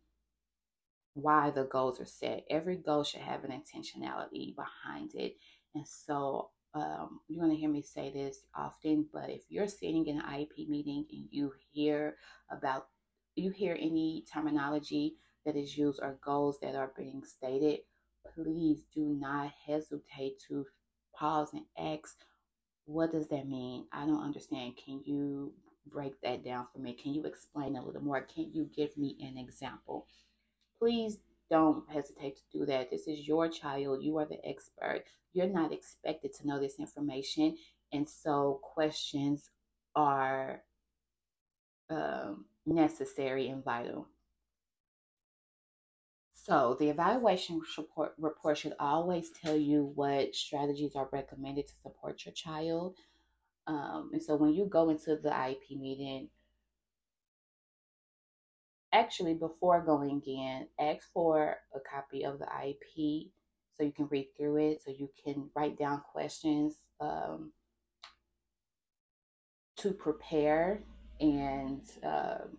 why 1.15 1.51
the 1.51 1.63
goals 1.63 2.01
are 2.01 2.07
set. 2.07 2.45
Every 2.51 2.75
goal 2.75 3.05
should 3.05 3.21
have 3.21 3.45
an 3.45 3.53
intentionality 3.53 4.57
behind 4.57 5.15
it. 5.15 5.37
And 5.77 5.87
so 5.87 6.51
um, 6.75 7.21
you're 7.29 7.45
going 7.45 7.55
to 7.55 7.61
hear 7.61 7.71
me 7.71 7.83
say 7.83 8.11
this 8.11 8.41
often, 8.53 9.07
but 9.13 9.31
if 9.31 9.43
you're 9.49 9.69
sitting 9.69 10.09
in 10.09 10.19
an 10.19 10.27
IEP 10.27 10.69
meeting 10.69 11.07
and 11.09 11.29
you 11.31 11.53
hear 11.71 12.17
about, 12.51 12.89
you 13.37 13.51
hear 13.51 13.79
any 13.81 14.25
terminology 14.33 15.19
that 15.45 15.55
is 15.55 15.79
used 15.79 16.01
or 16.03 16.19
goals 16.21 16.59
that 16.63 16.75
are 16.75 16.91
being 16.97 17.23
stated, 17.25 17.79
please 18.35 18.83
do 18.93 19.17
not 19.21 19.53
hesitate 19.69 20.43
to 20.49 20.67
pause 21.15 21.51
and 21.53 21.63
ask, 21.79 22.17
what 22.87 23.13
does 23.13 23.29
that 23.29 23.49
mean? 23.49 23.87
I 23.93 24.07
don't 24.07 24.23
understand. 24.23 24.75
Can 24.83 25.03
you 25.05 25.53
break 25.87 26.21
that 26.23 26.45
down 26.45 26.67
for 26.73 26.79
me? 26.79 26.95
Can 26.95 27.13
you 27.15 27.25
explain 27.25 27.77
a 27.77 27.85
little 27.85 28.03
more? 28.03 28.23
Can 28.23 28.51
you 28.53 28.69
give 28.75 28.97
me 28.97 29.17
an 29.21 29.37
example? 29.39 30.07
Please 30.79 31.19
don't 31.51 31.85
hesitate 31.91 32.37
to 32.37 32.59
do 32.59 32.67
that. 32.67 32.91
This 32.91 33.07
is 33.07 33.27
your 33.27 33.49
child. 33.49 34.03
You 34.03 34.19
are 34.19 34.25
the 34.25 34.45
expert. 34.47 35.05
You're 35.33 35.49
not 35.49 35.73
expected 35.73 36.33
to 36.35 36.47
know 36.47 36.61
this 36.61 36.79
information. 36.79 37.57
And 37.93 38.09
so 38.09 38.61
questions 38.63 39.51
are 39.95 40.63
um, 41.91 42.47
necessary 42.67 43.49
and 43.49 43.65
vital. 43.65 44.09
So 46.47 46.77
the 46.79 46.91
evaluation 46.91 47.61
report, 47.77 48.13
report 48.19 48.57
should 48.57 48.75
always 48.79 49.31
tell 49.31 49.57
you 49.57 49.91
what 49.97 50.33
strategies 50.33 50.95
are 50.95 51.09
recommended 51.11 51.67
to 51.67 51.75
support 51.83 52.25
your 52.25 52.35
child. 52.35 52.99
Um, 53.67 54.11
and 54.13 54.23
so 54.23 54.37
when 54.37 54.55
you 54.55 54.67
go 54.67 54.91
into 54.91 55.17
the 55.17 55.31
IEP 55.31 55.77
meeting, 55.77 56.29
actually 58.93 59.35
before 59.35 59.85
going 59.85 60.23
in, 60.25 60.69
ask 60.79 61.13
for 61.13 61.57
a 61.75 61.81
copy 61.81 62.25
of 62.25 62.39
the 62.39 62.47
IEP 62.47 63.31
so 63.77 63.83
you 63.83 63.91
can 63.91 64.07
read 64.07 64.29
through 64.37 64.59
it, 64.59 64.83
so 64.85 64.93
you 64.93 65.11
can 65.25 65.51
write 65.57 65.77
down 65.77 66.01
questions 66.13 66.77
um, 67.01 67.51
to 69.79 69.91
prepare 69.91 70.85
and. 71.19 71.83
Um, 72.05 72.59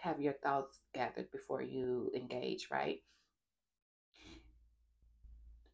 have 0.00 0.20
your 0.20 0.34
thoughts 0.34 0.78
gathered 0.94 1.30
before 1.30 1.62
you 1.62 2.10
engage, 2.14 2.68
right? 2.70 3.02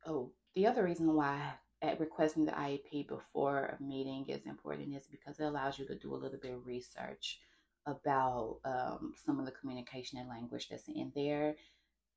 Oh, 0.07 0.33
the 0.55 0.67
other 0.67 0.85
reason 0.85 1.15
why 1.15 1.55
at 1.83 2.01
requesting 2.01 2.45
the 2.45 2.53
IEP 2.53 3.09
before 3.09 3.77
a 3.79 3.83
meeting 3.83 4.27
is 4.29 4.47
important 4.47 4.95
is 4.97 5.07
because 5.07 5.39
it 5.39 5.45
allows 5.45 5.79
you 5.79 5.87
to 5.87 5.95
do 5.95 6.15
a 6.15 6.17
little 6.17 6.39
bit 6.41 6.55
of 6.55 6.67
research 6.67 7.41
about 7.87 8.59
um, 8.65 9.15
some 9.25 9.39
of 9.39 9.47
the 9.47 9.53
communication 9.53 10.19
and 10.19 10.29
language 10.29 10.69
that's 10.69 10.89
in 10.89 11.13
there 11.15 11.55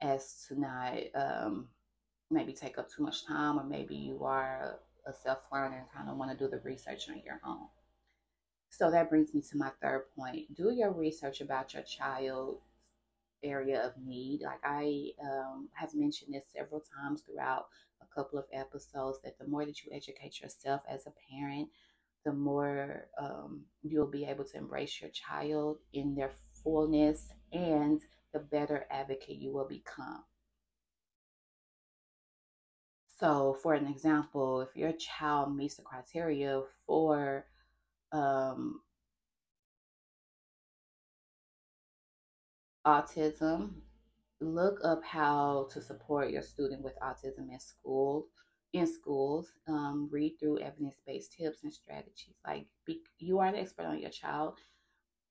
as 0.01 0.45
to 0.47 0.59
not 0.59 0.93
um, 1.15 1.67
maybe 2.31 2.53
take 2.53 2.77
up 2.77 2.87
too 2.89 3.03
much 3.03 3.25
time 3.27 3.59
or 3.59 3.63
maybe 3.63 3.95
you 3.95 4.23
are 4.23 4.79
a 5.05 5.13
self 5.13 5.39
learner 5.51 5.77
and 5.77 5.91
kind 5.93 6.09
of 6.09 6.17
want 6.17 6.31
to 6.31 6.37
do 6.37 6.49
the 6.49 6.61
research 6.63 7.09
on 7.09 7.21
your 7.25 7.39
own. 7.45 7.67
So 8.69 8.89
that 8.91 9.09
brings 9.09 9.33
me 9.33 9.41
to 9.41 9.57
my 9.57 9.71
third 9.81 10.05
point. 10.15 10.55
Do 10.55 10.71
your 10.71 10.91
research 10.91 11.41
about 11.41 11.73
your 11.73 11.83
child's 11.83 12.61
area 13.43 13.85
of 13.85 13.93
need. 14.03 14.41
Like 14.41 14.59
I 14.63 15.11
um, 15.21 15.69
have 15.73 15.93
mentioned 15.93 16.33
this 16.33 16.43
several 16.55 16.81
times 16.81 17.21
throughout 17.21 17.67
a 18.01 18.15
couple 18.15 18.39
of 18.39 18.45
episodes 18.53 19.19
that 19.23 19.37
the 19.37 19.47
more 19.47 19.65
that 19.65 19.83
you 19.83 19.91
educate 19.93 20.41
yourself 20.41 20.81
as 20.89 21.05
a 21.07 21.13
parent, 21.31 21.69
the 22.25 22.33
more 22.33 23.07
um, 23.19 23.61
you'll 23.81 24.07
be 24.07 24.25
able 24.25 24.43
to 24.45 24.57
embrace 24.57 25.01
your 25.01 25.09
child 25.11 25.77
in 25.93 26.15
their 26.15 26.31
fullness 26.63 27.29
and 27.51 28.01
the 28.33 28.39
better 28.39 28.85
advocate 28.91 29.37
you 29.37 29.51
will 29.51 29.67
become. 29.67 30.23
So, 33.19 33.57
for 33.61 33.73
an 33.73 33.87
example, 33.87 34.61
if 34.61 34.75
your 34.75 34.93
child 34.93 35.55
meets 35.55 35.75
the 35.75 35.81
criteria 35.81 36.61
for 36.85 37.45
um, 38.11 38.81
autism, 42.85 43.71
look 44.41 44.79
up 44.83 45.03
how 45.03 45.67
to 45.73 45.81
support 45.81 46.31
your 46.31 46.41
student 46.41 46.81
with 46.83 46.99
autism 47.01 47.51
in 47.51 47.59
school. 47.59 48.27
In 48.73 48.87
schools, 48.87 49.51
um, 49.67 50.09
read 50.11 50.37
through 50.39 50.59
evidence-based 50.59 51.33
tips 51.33 51.63
and 51.63 51.73
strategies. 51.73 52.35
Like 52.45 52.67
be, 52.85 53.01
you 53.19 53.39
are 53.39 53.51
the 53.51 53.59
expert 53.59 53.85
on 53.85 53.99
your 53.99 54.11
child. 54.11 54.59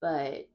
but 0.00 0.48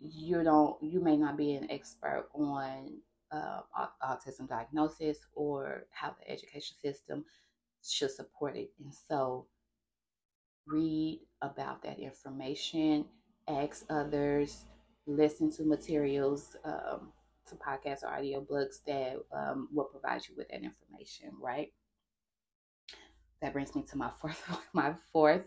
you 0.00 0.42
don't 0.44 0.76
you 0.82 1.00
may 1.00 1.16
not 1.16 1.36
be 1.36 1.54
an 1.54 1.70
expert 1.70 2.28
on 2.34 2.98
uh, 3.32 3.60
autism 4.04 4.48
diagnosis 4.48 5.18
or 5.34 5.86
how 5.90 6.14
the 6.18 6.30
education 6.30 6.76
system 6.82 7.24
should 7.84 8.10
support 8.10 8.56
it 8.56 8.70
and 8.82 8.92
so 8.94 9.46
read 10.68 11.20
about 11.42 11.82
that 11.82 11.98
information 11.98 13.04
ask 13.48 13.84
others 13.90 14.64
listen 15.06 15.50
to 15.50 15.64
materials 15.64 16.56
um, 16.64 17.12
to 17.48 17.54
podcasts 17.56 18.02
or 18.02 18.08
audio 18.08 18.40
books 18.40 18.80
that 18.86 19.16
um, 19.32 19.68
will 19.72 19.84
provide 19.84 20.20
you 20.28 20.34
with 20.36 20.48
that 20.48 20.62
information 20.62 21.30
right 21.40 21.72
that 23.40 23.52
brings 23.52 23.74
me 23.74 23.82
to 23.82 23.96
my 23.96 24.10
fourth 24.20 24.42
my 24.72 24.94
fourth 25.12 25.46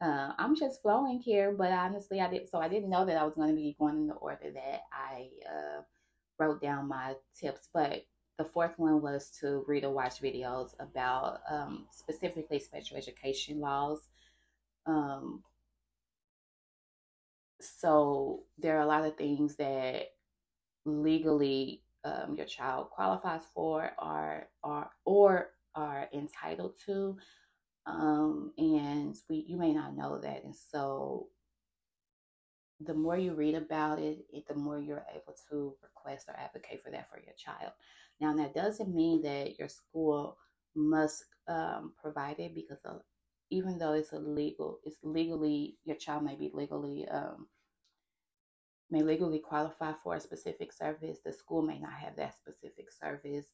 uh, 0.00 0.32
I'm 0.38 0.54
just 0.54 0.82
flowing 0.82 1.20
here, 1.20 1.52
but 1.52 1.72
honestly, 1.72 2.20
I 2.20 2.28
did 2.28 2.48
so 2.48 2.58
I 2.58 2.68
didn't 2.68 2.90
know 2.90 3.06
that 3.06 3.16
I 3.16 3.24
was 3.24 3.34
going 3.34 3.48
to 3.48 3.54
be 3.54 3.76
going 3.78 3.96
in 3.96 4.06
the 4.06 4.14
order 4.14 4.50
that 4.52 4.82
I 4.92 5.28
uh, 5.48 5.82
wrote 6.38 6.60
down 6.60 6.88
my 6.88 7.14
tips. 7.34 7.68
But 7.72 8.04
the 8.36 8.44
fourth 8.44 8.74
one 8.76 9.00
was 9.00 9.30
to 9.40 9.64
read 9.66 9.84
or 9.84 9.92
watch 9.92 10.20
videos 10.20 10.74
about 10.80 11.40
um, 11.50 11.86
specifically 11.90 12.58
special 12.58 12.98
education 12.98 13.58
laws. 13.58 14.08
Um, 14.86 15.42
so 17.60 18.44
there 18.58 18.76
are 18.78 18.82
a 18.82 18.86
lot 18.86 19.04
of 19.04 19.16
things 19.16 19.56
that 19.56 20.08
legally 20.84 21.82
um, 22.04 22.34
your 22.36 22.46
child 22.46 22.90
qualifies 22.90 23.42
for, 23.54 23.92
or 23.98 24.48
or 24.62 24.90
or 25.04 25.48
are 25.74 26.08
entitled 26.14 26.74
to 26.86 27.16
um, 27.86 28.52
and 28.58 29.16
we 29.28 29.44
you 29.48 29.56
may 29.56 29.72
not 29.72 29.96
know 29.96 30.18
that 30.20 30.44
and 30.44 30.54
so 30.54 31.28
the 32.80 32.94
more 32.94 33.16
you 33.16 33.32
read 33.32 33.54
about 33.54 33.98
it, 33.98 34.18
it, 34.32 34.46
the 34.46 34.54
more 34.54 34.78
you're 34.78 35.06
able 35.14 35.34
to 35.48 35.74
request 35.82 36.28
or 36.28 36.36
advocate 36.38 36.82
for 36.84 36.90
that 36.90 37.08
for 37.10 37.18
your 37.18 37.34
child. 37.36 37.72
Now 38.20 38.34
that 38.36 38.54
doesn't 38.54 38.94
mean 38.94 39.22
that 39.22 39.58
your 39.58 39.68
school 39.68 40.36
must 40.74 41.24
um, 41.48 41.92
provide 42.00 42.38
it 42.38 42.54
because 42.54 42.78
even 43.50 43.78
though 43.78 43.92
it's 43.92 44.12
illegal 44.12 44.80
it's 44.84 44.98
legally 45.02 45.76
your 45.84 45.96
child 45.96 46.22
may 46.24 46.36
be 46.36 46.50
legally 46.52 47.06
um, 47.08 47.46
may 48.90 49.02
legally 49.02 49.38
qualify 49.38 49.92
for 50.02 50.14
a 50.14 50.20
specific 50.20 50.72
service 50.72 51.18
the 51.24 51.32
school 51.32 51.62
may 51.62 51.78
not 51.78 51.92
have 51.92 52.16
that 52.16 52.34
specific 52.34 52.90
service 52.90 53.46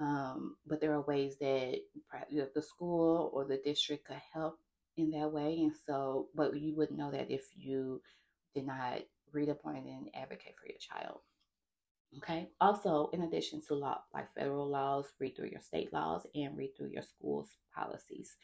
um, 0.00 0.56
but 0.66 0.80
there 0.80 0.94
are 0.94 1.02
ways 1.02 1.36
that 1.40 1.80
the 2.54 2.62
school 2.62 3.30
or 3.34 3.44
the 3.44 3.58
district 3.58 4.06
could 4.06 4.20
help 4.32 4.58
in 4.96 5.10
that 5.10 5.30
way. 5.30 5.58
And 5.60 5.72
so, 5.86 6.28
but 6.34 6.58
you 6.58 6.74
wouldn't 6.74 6.98
know 6.98 7.10
that 7.10 7.30
if 7.30 7.44
you 7.54 8.00
did 8.54 8.66
not 8.66 9.00
read 9.32 9.50
up 9.50 9.60
on 9.64 9.76
it 9.76 9.84
and 9.86 10.08
advocate 10.14 10.54
for 10.58 10.68
your 10.68 10.78
child. 10.78 11.20
Okay. 12.16 12.48
Also, 12.60 13.10
in 13.12 13.22
addition 13.22 13.60
to 13.68 13.74
law, 13.74 14.00
like 14.12 14.34
federal 14.34 14.68
laws, 14.68 15.12
read 15.20 15.36
through 15.36 15.50
your 15.50 15.60
state 15.60 15.92
laws 15.92 16.26
and 16.34 16.56
read 16.56 16.76
through 16.76 16.90
your 16.92 17.02
school's 17.02 17.50
policies. 17.74 18.36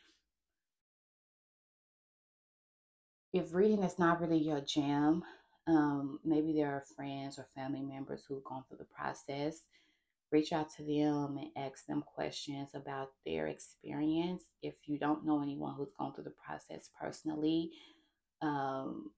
If 3.36 3.52
reading 3.54 3.82
is 3.82 3.98
not 3.98 4.20
really 4.20 4.38
your 4.38 4.60
jam, 4.62 5.22
um, 5.66 6.20
maybe 6.24 6.54
there 6.54 6.72
are 6.72 6.84
friends 6.96 7.38
or 7.38 7.46
family 7.54 7.82
members 7.82 8.24
who've 8.26 8.44
gone 8.44 8.64
through 8.68 8.78
the 8.78 8.84
process 8.84 9.62
reach 10.32 10.52
out 10.52 10.68
to 10.76 10.82
them 10.82 11.38
and 11.38 11.50
ask 11.56 11.86
them 11.86 12.02
questions 12.02 12.70
about 12.74 13.10
their 13.24 13.46
experience. 13.46 14.44
If 14.62 14.74
you 14.86 14.98
don't 14.98 15.24
know 15.24 15.42
anyone 15.42 15.74
who's 15.76 15.92
gone 15.98 16.14
through 16.14 16.24
the 16.24 16.34
process 16.44 16.90
personally, 17.00 17.70
um, 18.42 19.10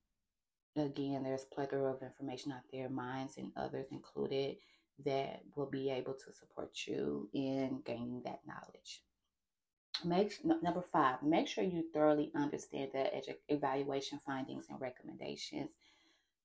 again, 0.77 1.23
there's 1.23 1.47
plethora 1.53 1.93
of 1.93 2.03
information 2.03 2.53
out 2.53 2.63
there, 2.73 2.89
Minds 2.89 3.39
and 3.39 3.53
others 3.57 3.87
included, 3.91 4.57
that 5.05 5.41
will 5.57 5.71
be 5.71 5.91
able 5.91 6.15
to 6.15 6.33
support 6.33 6.71
you 6.87 7.29
in 7.33 7.81
gaining 7.87 8.23
that 8.25 8.41
knowledge. 8.47 9.03
Make 10.05 10.33
number 10.45 10.83
five, 10.93 11.23
make 11.23 11.49
sure 11.49 11.65
you 11.65 11.85
thoroughly 11.93 12.31
understand 12.35 12.91
the 12.93 12.99
edu- 12.99 13.37
evaluation 13.49 14.19
findings 14.25 14.67
and 14.71 14.81
recommendations 14.81 15.71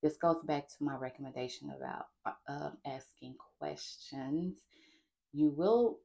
this 0.03 0.17
goes 0.17 0.43
back 0.43 0.67
to 0.67 0.83
my 0.83 0.95
recommendation 0.97 1.71
about 1.75 2.07
uh, 2.25 2.51
um, 2.51 2.77
asking 2.85 3.35
questions. 3.57 4.57
You 5.31 5.49
will 5.49 5.99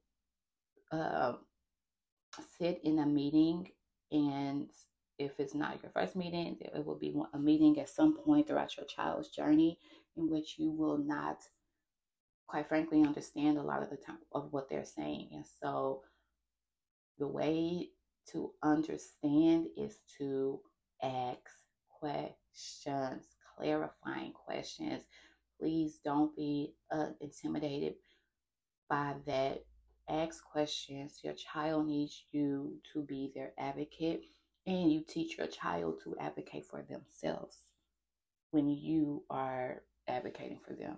uh, 0.92 1.34
sit 2.58 2.80
in 2.84 3.00
a 3.00 3.06
meeting, 3.06 3.68
and 4.12 4.70
if 5.18 5.40
it's 5.40 5.54
not 5.54 5.82
your 5.82 5.90
first 5.90 6.14
meeting, 6.14 6.56
it 6.60 6.86
will 6.86 6.96
be 6.96 7.12
a 7.34 7.38
meeting 7.38 7.80
at 7.80 7.88
some 7.88 8.16
point 8.16 8.46
throughout 8.46 8.76
your 8.76 8.86
child's 8.86 9.30
journey 9.30 9.80
in 10.16 10.30
which 10.30 10.54
you 10.58 10.70
will 10.70 10.98
not, 10.98 11.38
quite 12.46 12.68
frankly, 12.68 13.02
understand 13.02 13.58
a 13.58 13.62
lot 13.62 13.82
of 13.82 13.90
the 13.90 13.96
time 13.96 14.18
of 14.30 14.52
what 14.52 14.68
they're 14.70 14.84
saying. 14.84 15.30
And 15.32 15.44
so, 15.60 16.02
the 17.18 17.26
way 17.26 17.88
to 18.32 18.52
understand 18.62 19.66
is 19.76 19.98
to 20.18 20.60
ask 21.02 21.40
questions 22.00 23.24
clarifying 23.58 24.32
questions. 24.32 25.02
Please 25.60 25.98
don't 26.04 26.34
be 26.36 26.74
uh, 26.92 27.08
intimidated 27.20 27.94
by 28.88 29.14
that. 29.26 29.64
Ask 30.08 30.42
questions. 30.44 31.20
Your 31.22 31.34
child 31.34 31.86
needs 31.86 32.24
you 32.32 32.78
to 32.92 33.02
be 33.02 33.30
their 33.34 33.52
advocate, 33.58 34.24
and 34.66 34.90
you 34.90 35.02
teach 35.06 35.36
your 35.36 35.48
child 35.48 36.00
to 36.04 36.16
advocate 36.18 36.64
for 36.64 36.82
themselves 36.82 37.56
when 38.52 38.68
you 38.68 39.22
are 39.28 39.82
advocating 40.06 40.60
for 40.66 40.72
them. 40.74 40.96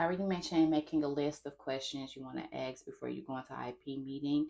I 0.00 0.04
already 0.04 0.24
mentioned 0.24 0.70
making 0.70 1.04
a 1.04 1.08
list 1.08 1.44
of 1.44 1.58
questions 1.58 2.16
you 2.16 2.24
want 2.24 2.38
to 2.38 2.56
ask 2.56 2.86
before 2.86 3.10
you 3.10 3.22
go 3.22 3.36
into 3.36 3.52
IEP 3.52 4.02
meeting. 4.02 4.48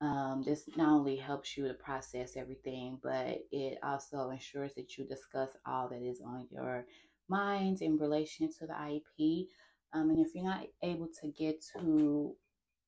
Um, 0.00 0.42
this 0.44 0.64
not 0.76 0.88
only 0.88 1.14
helps 1.14 1.56
you 1.56 1.68
to 1.68 1.74
process 1.74 2.36
everything, 2.36 2.98
but 3.00 3.44
it 3.52 3.78
also 3.84 4.30
ensures 4.30 4.72
that 4.74 4.98
you 4.98 5.04
discuss 5.04 5.50
all 5.64 5.88
that 5.88 6.02
is 6.02 6.20
on 6.20 6.48
your 6.50 6.84
mind 7.28 7.80
in 7.80 7.96
relation 7.96 8.48
to 8.58 8.66
the 8.66 8.72
IEP. 8.72 9.46
Um, 9.92 10.10
and 10.10 10.18
if 10.18 10.34
you're 10.34 10.42
not 10.42 10.66
able 10.82 11.08
to 11.20 11.28
get 11.28 11.64
to 11.78 12.34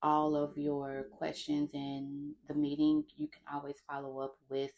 all 0.03 0.35
of 0.35 0.59
your 0.59 1.07
questions 1.17 1.71
in 1.75 2.35
the 2.49 2.55
meeting, 2.55 3.05
you 3.17 3.29
can 3.29 3.43
always 3.55 3.77
follow 3.89 4.19
up 4.19 4.35
with 4.51 4.73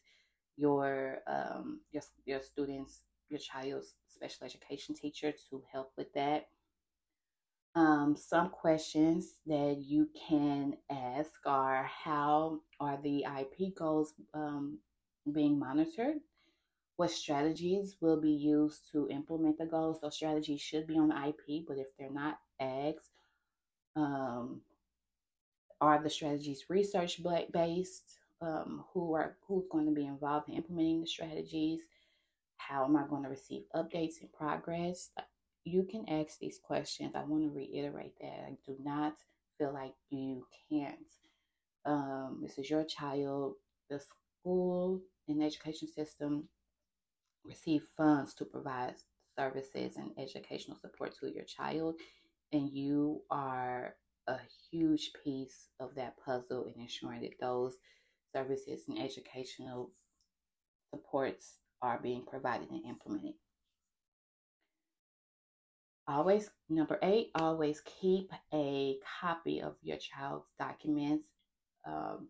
your 0.59 1.21
um, 1.27 1.81
your 1.93 2.03
your 2.27 2.43
students, 2.43 3.05
your 3.31 3.41
child's 3.41 3.95
special 4.07 4.45
education 4.45 4.95
teacher 4.95 5.33
to 5.49 5.63
help 5.73 5.93
with 5.97 6.13
that 6.13 6.49
um, 7.77 8.17
some 8.17 8.49
questions 8.49 9.35
that 9.47 9.77
you 9.79 10.09
can 10.29 10.77
ask 10.91 11.31
are 11.45 11.85
how 11.85 12.61
are 12.81 12.99
the 13.03 13.27
IEP 13.29 13.75
goals 13.75 14.15
um, 14.33 14.79
being 15.31 15.59
monitored? 15.59 16.17
What 16.97 17.11
strategies 17.11 17.97
will 18.01 18.19
be 18.19 18.33
used 18.33 18.91
to 18.93 19.11
implement 19.11 19.59
the 19.59 19.67
goals? 19.67 20.01
Those 20.01 20.17
strategies 20.17 20.63
should 20.63 20.87
be 20.87 20.97
on 20.97 21.09
the 21.09 21.15
IEP, 21.15 21.67
but 21.69 21.77
if 21.77 21.89
they're 21.99 22.11
not 22.11 22.39
asked, 22.59 23.11
um, 23.95 24.63
are 25.83 26.03
the 26.03 26.09
strategies 26.09 26.65
research 26.71 27.21
based? 27.53 28.19
Um, 28.41 28.85
who 28.93 29.15
are 29.15 29.37
who's 29.47 29.65
going 29.71 29.87
to 29.87 29.93
be 29.93 30.07
involved 30.07 30.49
in 30.49 30.55
implementing 30.55 31.01
the 31.01 31.07
strategies? 31.07 31.81
How 32.57 32.85
am 32.85 32.97
I 32.97 33.07
going 33.07 33.23
to 33.23 33.29
receive 33.29 33.65
updates 33.75 34.21
and 34.21 34.33
progress? 34.33 35.11
You 35.67 35.83
can 35.83 36.09
ask 36.09 36.39
these 36.39 36.61
questions. 36.63 37.13
I 37.17 37.25
want 37.25 37.43
to 37.43 37.51
reiterate 37.51 38.15
that. 38.21 38.47
I 38.47 38.57
do 38.65 38.77
not 38.83 39.15
feel 39.59 39.75
like 39.75 39.95
you 40.11 40.47
can't. 40.71 40.97
Um, 41.85 42.39
this 42.41 42.57
is 42.57 42.71
your 42.71 42.85
child. 42.85 43.55
The 43.91 44.01
school 44.01 45.03
and 45.29 45.43
education 45.43 45.89
system 45.89 46.49
receive 47.45 47.83
funds 47.97 48.33
to 48.35 48.45
provide 48.45 48.95
services 49.37 49.97
and 49.97 50.13
educational 50.19 50.77
support 50.81 51.15
to 51.19 51.33
your 51.33 51.45
child, 51.45 51.97
and 52.53 52.71
you 52.71 53.23
are 53.31 53.97
a 54.29 54.37
huge 54.71 55.11
piece 55.25 55.69
of 55.81 55.97
that 55.97 56.15
puzzle 56.25 56.67
in 56.73 56.81
ensuring 56.81 57.23
that 57.23 57.41
those 57.41 57.77
services 58.35 58.85
and 58.89 58.99
educational 58.99 59.91
supports 60.95 61.59
are 61.83 61.99
being 62.01 62.25
provided 62.25 62.71
and 62.71 62.85
implemented. 62.85 63.35
Always, 66.09 66.51
number 66.69 66.99
eight, 67.03 67.31
always 67.35 67.83
keep 68.01 68.31
a 68.55 68.99
copy 69.21 69.61
of 69.61 69.75
your 69.83 69.97
child's 69.97 70.47
documents, 70.59 71.29
um, 71.85 72.29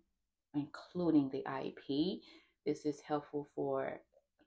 including 0.54 1.28
the 1.28 1.42
IEP. 1.46 2.20
This 2.64 2.86
is 2.86 3.00
helpful 3.00 3.48
for 3.54 4.00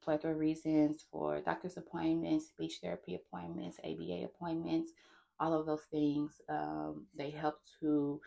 plethora 0.04 0.32
of 0.32 0.40
reasons 0.40 1.06
for 1.12 1.42
doctor's 1.42 1.78
appointments, 1.78 2.48
speech 2.48 2.80
therapy 2.82 3.16
appointments, 3.16 3.78
ABA 3.84 4.26
appointments, 4.26 4.94
all 5.40 5.54
of 5.54 5.68
those 5.68 5.84
things. 5.92 6.42
Um, 6.50 7.06
they 7.16 7.30
help 7.30 7.60
to 7.82 8.20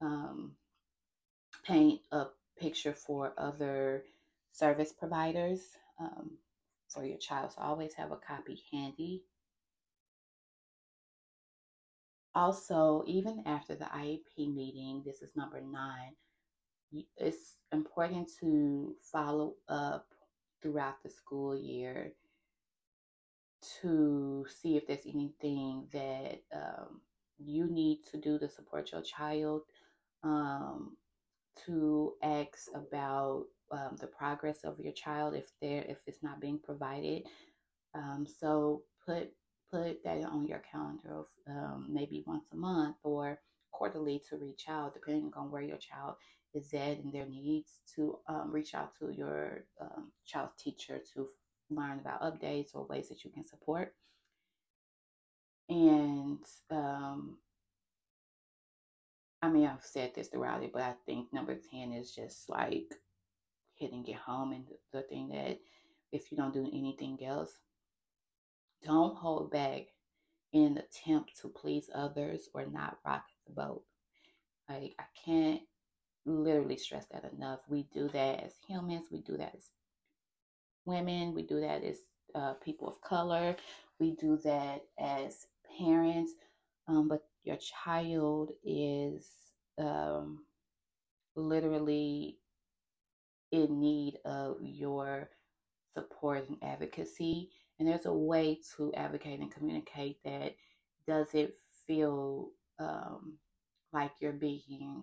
um, 0.00 0.52
paint 1.64 2.00
a 2.10 2.26
picture 2.58 2.94
for 2.94 3.32
other 3.38 4.04
service 4.52 4.92
providers 4.92 5.60
um, 6.00 6.32
for 6.88 7.04
your 7.04 7.18
child. 7.18 7.52
So 7.52 7.62
always 7.62 7.94
have 7.94 8.10
a 8.10 8.16
copy 8.16 8.60
handy. 8.72 9.22
Also, 12.34 13.04
even 13.06 13.42
after 13.46 13.74
the 13.74 13.84
IEP 13.84 14.54
meeting, 14.54 15.02
this 15.04 15.20
is 15.20 15.36
number 15.36 15.60
nine, 15.60 16.14
it's 17.16 17.56
important 17.72 18.30
to 18.40 18.94
follow 19.12 19.54
up 19.68 20.06
throughout 20.62 21.02
the 21.02 21.10
school 21.10 21.56
year 21.56 22.12
to 23.82 24.46
see 24.48 24.76
if 24.76 24.86
there's 24.86 25.06
anything 25.06 25.86
that 25.92 26.42
um, 26.54 27.00
you 27.38 27.66
need 27.70 28.00
to 28.10 28.16
do 28.16 28.38
to 28.38 28.48
support 28.48 28.92
your 28.92 29.02
child, 29.02 29.62
um, 30.22 30.96
to 31.66 32.12
ask 32.22 32.68
about 32.74 33.44
um, 33.70 33.96
the 34.00 34.06
progress 34.06 34.64
of 34.64 34.78
your 34.78 34.92
child 34.92 35.34
if 35.34 35.46
there 35.60 35.84
if 35.88 35.98
it's 36.06 36.22
not 36.22 36.40
being 36.40 36.58
provided. 36.58 37.24
Um, 37.94 38.26
so 38.26 38.82
put 39.06 39.32
put 39.72 40.04
that 40.04 40.24
on 40.24 40.46
your 40.46 40.62
calendar 40.70 41.14
of 41.14 41.26
um, 41.48 41.86
maybe 41.88 42.24
once 42.26 42.44
a 42.52 42.56
month 42.56 42.96
or 43.02 43.38
quarterly 43.70 44.22
to 44.28 44.36
reach 44.36 44.64
out, 44.68 44.94
depending 44.94 45.32
on 45.34 45.50
where 45.50 45.62
your 45.62 45.78
child 45.78 46.14
is 46.54 46.72
at 46.74 46.98
and 46.98 47.12
their 47.12 47.26
needs. 47.26 47.80
To 47.96 48.18
um, 48.28 48.50
reach 48.52 48.74
out 48.74 48.92
to 48.98 49.10
your 49.10 49.64
child's 50.26 50.62
teacher 50.62 51.00
to 51.14 51.28
learn 51.70 51.98
about 52.00 52.22
updates 52.22 52.74
or 52.74 52.86
ways 52.86 53.08
that 53.08 53.24
you 53.24 53.30
can 53.30 53.44
support. 53.44 53.94
And 55.68 56.44
um, 56.70 57.38
I 59.40 59.48
mean, 59.48 59.66
I've 59.66 59.84
said 59.84 60.12
this 60.14 60.28
throughout 60.28 60.62
it, 60.62 60.72
but 60.72 60.82
I 60.82 60.94
think 61.06 61.32
number 61.32 61.56
10 61.70 61.92
is 61.92 62.14
just 62.14 62.48
like 62.48 62.94
hitting 63.74 64.06
it 64.06 64.16
home. 64.16 64.52
And 64.52 64.64
the 64.92 65.02
thing 65.02 65.28
that 65.30 65.58
if 66.12 66.30
you 66.30 66.36
don't 66.36 66.54
do 66.54 66.68
anything 66.72 67.18
else, 67.24 67.50
don't 68.84 69.16
hold 69.16 69.50
back 69.52 69.82
in 70.52 70.64
an 70.64 70.78
attempt 70.78 71.40
to 71.42 71.48
please 71.48 71.90
others 71.94 72.48
or 72.54 72.66
not 72.66 72.98
rock 73.06 73.24
the 73.46 73.54
boat. 73.54 73.84
Like, 74.68 74.94
I 74.98 75.04
can't 75.24 75.62
literally 76.26 76.76
stress 76.78 77.06
that 77.12 77.30
enough. 77.36 77.60
We 77.68 77.88
do 77.94 78.08
that 78.10 78.44
as 78.44 78.54
humans, 78.68 79.08
we 79.12 79.22
do 79.22 79.36
that 79.38 79.54
as 79.56 79.70
women, 80.86 81.34
we 81.34 81.44
do 81.44 81.60
that 81.60 81.84
as 81.84 81.98
uh, 82.34 82.54
people 82.54 82.88
of 82.88 83.00
color, 83.02 83.56
we 84.00 84.12
do 84.12 84.38
that 84.44 84.82
as 84.98 85.46
parents. 85.78 86.32
Um, 86.88 87.08
but 87.08 87.22
your 87.44 87.58
child 87.58 88.52
is 88.64 89.28
um, 89.78 90.44
literally 91.36 92.38
in 93.52 93.80
need 93.80 94.18
of 94.24 94.58
your 94.62 95.30
support 95.96 96.48
and 96.48 96.58
advocacy. 96.62 97.50
And 97.82 97.90
there's 97.90 98.06
a 98.06 98.12
way 98.14 98.60
to 98.76 98.94
advocate 98.94 99.40
and 99.40 99.50
communicate 99.52 100.22
that 100.24 100.54
doesn't 101.04 101.50
feel 101.84 102.50
um, 102.78 103.38
like 103.92 104.12
you're 104.20 104.32
being 104.34 105.02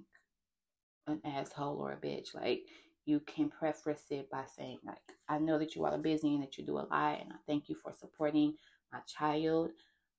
an 1.07 1.19
asshole 1.25 1.75
or 1.77 1.91
a 1.91 1.97
bitch. 1.97 2.33
Like 2.33 2.61
you 3.03 3.19
can 3.19 3.49
preface 3.49 4.05
it 4.11 4.29
by 4.31 4.45
saying, 4.55 4.79
like, 4.85 4.97
I 5.27 5.39
know 5.39 5.59
that 5.59 5.75
you 5.75 5.83
are 5.83 5.97
busy 5.97 6.35
and 6.35 6.43
that 6.43 6.57
you 6.57 6.65
do 6.65 6.77
a 6.77 6.87
lot, 6.89 7.19
and 7.19 7.33
I 7.33 7.37
thank 7.45 7.67
you 7.67 7.75
for 7.75 7.91
supporting 7.91 8.53
my 8.93 8.99
child. 9.01 9.71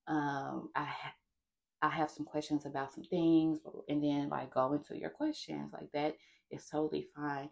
Um, 0.06 0.68
I 0.76 0.84
ha- 0.84 1.14
I 1.80 1.88
have 1.88 2.10
some 2.10 2.26
questions 2.26 2.66
about 2.66 2.92
some 2.92 3.04
things, 3.04 3.60
and 3.88 4.04
then 4.04 4.28
like 4.28 4.52
go 4.52 4.74
into 4.74 4.98
your 4.98 5.10
questions 5.10 5.72
like 5.72 5.90
that 5.94 6.16
is 6.50 6.66
totally 6.66 7.06
fine. 7.16 7.48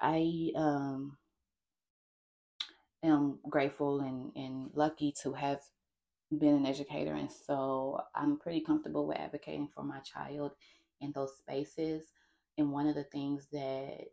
I 0.00 0.50
um 0.56 1.16
am 3.02 3.38
grateful 3.48 4.00
and, 4.00 4.32
and 4.36 4.70
lucky 4.74 5.12
to 5.22 5.32
have 5.32 5.60
been 6.36 6.54
an 6.54 6.66
educator 6.66 7.14
and 7.14 7.30
so 7.30 8.00
I'm 8.14 8.38
pretty 8.38 8.60
comfortable 8.60 9.06
with 9.06 9.18
advocating 9.18 9.68
for 9.74 9.84
my 9.84 9.98
child 10.00 10.52
in 11.02 11.12
those 11.12 11.36
spaces. 11.36 12.04
And 12.56 12.72
one 12.72 12.86
of 12.86 12.94
the 12.94 13.04
things 13.04 13.46
that 13.52 14.04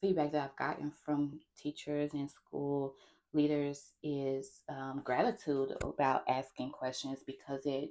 feedback 0.00 0.32
that 0.32 0.50
I've 0.50 0.56
gotten 0.56 0.92
from 1.04 1.40
teachers 1.56 2.12
and 2.14 2.30
school 2.30 2.94
leaders 3.32 3.92
is 4.02 4.62
um, 4.68 5.02
gratitude 5.04 5.74
about 5.82 6.22
asking 6.28 6.70
questions 6.70 7.20
because 7.26 7.64
it 7.64 7.90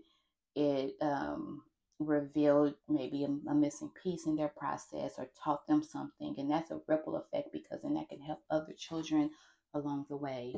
it 0.54 0.95
um, 1.01 1.63
revealed 1.99 2.73
maybe 2.89 3.23
a, 3.23 3.49
a, 3.49 3.56
missing 3.56 3.89
piece 4.04 4.25
in 4.25 4.36
their 4.36 4.49
process 4.49 5.13
or 5.17 5.30
taught 5.41 5.65
them 5.67 5.82
something, 5.82 6.36
and 6.38 6.51
that's 6.51 6.71
a 6.71 6.82
ripple 6.88 7.15
effect 7.15 7.54
because 7.54 7.82
then 7.82 7.93
that 7.93 8.10
can 8.10 8.19
help 8.19 8.39
other 8.49 8.73
children 8.77 9.30
along 9.74 10.06
the 10.10 10.18
way. 10.18 10.56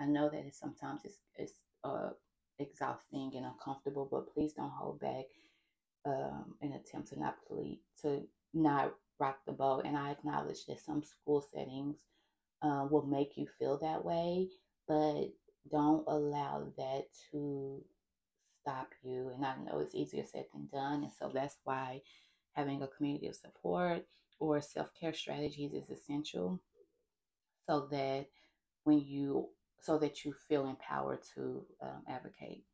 I 0.00 0.06
know 0.06 0.28
that 0.28 0.54
sometimes 0.54 1.02
it's 1.04 1.18
it's 1.36 1.54
uh, 1.84 2.10
exhausting 2.58 3.32
and 3.36 3.46
uncomfortable, 3.46 4.08
but 4.10 4.32
please 4.32 4.52
don't 4.54 4.70
hold 4.70 5.00
back 5.00 5.26
um, 6.06 6.54
an 6.62 6.72
attempt 6.72 7.08
to 7.08 7.18
not 7.18 7.36
plead 7.46 7.80
to 8.02 8.22
not 8.52 8.94
rock 9.18 9.38
the 9.46 9.52
boat. 9.52 9.82
And 9.84 9.96
I 9.96 10.10
acknowledge 10.10 10.66
that 10.66 10.80
some 10.80 11.02
school 11.02 11.46
settings 11.54 11.96
uh, 12.62 12.86
will 12.90 13.06
make 13.06 13.36
you 13.36 13.46
feel 13.58 13.78
that 13.78 14.04
way, 14.04 14.48
but 14.88 15.26
don't 15.70 16.04
allow 16.08 16.64
that 16.76 17.06
to 17.30 17.82
stop 18.60 18.88
you. 19.02 19.30
And 19.34 19.44
I 19.44 19.54
know 19.64 19.80
it's 19.80 19.94
easier 19.94 20.24
said 20.24 20.46
than 20.52 20.68
done. 20.72 21.02
And 21.04 21.12
so 21.12 21.30
that's 21.32 21.58
why 21.64 22.02
having 22.54 22.82
a 22.82 22.88
community 22.88 23.28
of 23.28 23.36
support 23.36 24.06
or 24.40 24.60
self 24.60 24.88
care 24.98 25.14
strategies 25.14 25.72
is 25.72 25.90
essential 25.90 26.60
so 27.68 27.88
that 27.90 28.26
when 28.84 29.00
you 29.00 29.48
so 29.80 29.98
that 29.98 30.24
you 30.24 30.34
feel 30.48 30.66
empowered 30.66 31.18
to 31.34 31.66
um, 31.82 32.02
advocate? 32.08 32.64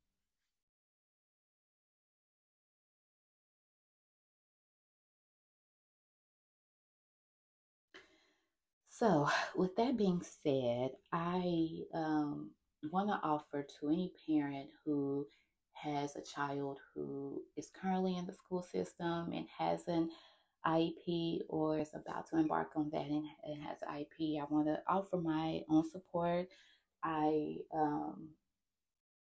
So, 8.89 9.29
with 9.57 9.75
that 9.77 9.97
being 9.97 10.23
said, 10.23 10.91
I 11.13 11.81
um, 11.95 12.51
want 12.93 13.09
to 13.09 13.21
offer 13.27 13.67
to 13.81 13.89
any 13.89 14.13
parent 14.29 14.69
who 14.85 15.27
has 15.73 16.15
a 16.17 16.23
child 16.23 16.79
who 16.95 17.43
is 17.57 17.71
currently 17.71 18.17
in 18.17 18.27
the 18.27 18.35
school 18.35 18.63
system 18.63 19.33
and 19.33 19.47
has 19.59 19.89
an 19.89 20.11
IEP 20.67 21.41
or 21.49 21.79
is 21.79 21.91
about 21.95 22.29
to 22.29 22.37
embark 22.37 22.71
on 22.77 22.91
that 22.91 23.07
and, 23.07 23.25
and 23.45 23.63
has 23.63 23.79
IEP, 23.89 24.41
I 24.41 24.45
want 24.51 24.67
to 24.67 24.81
offer 24.87 25.17
my 25.17 25.63
own 25.69 25.89
support. 25.91 26.49
I, 27.03 27.57
um, 27.75 28.31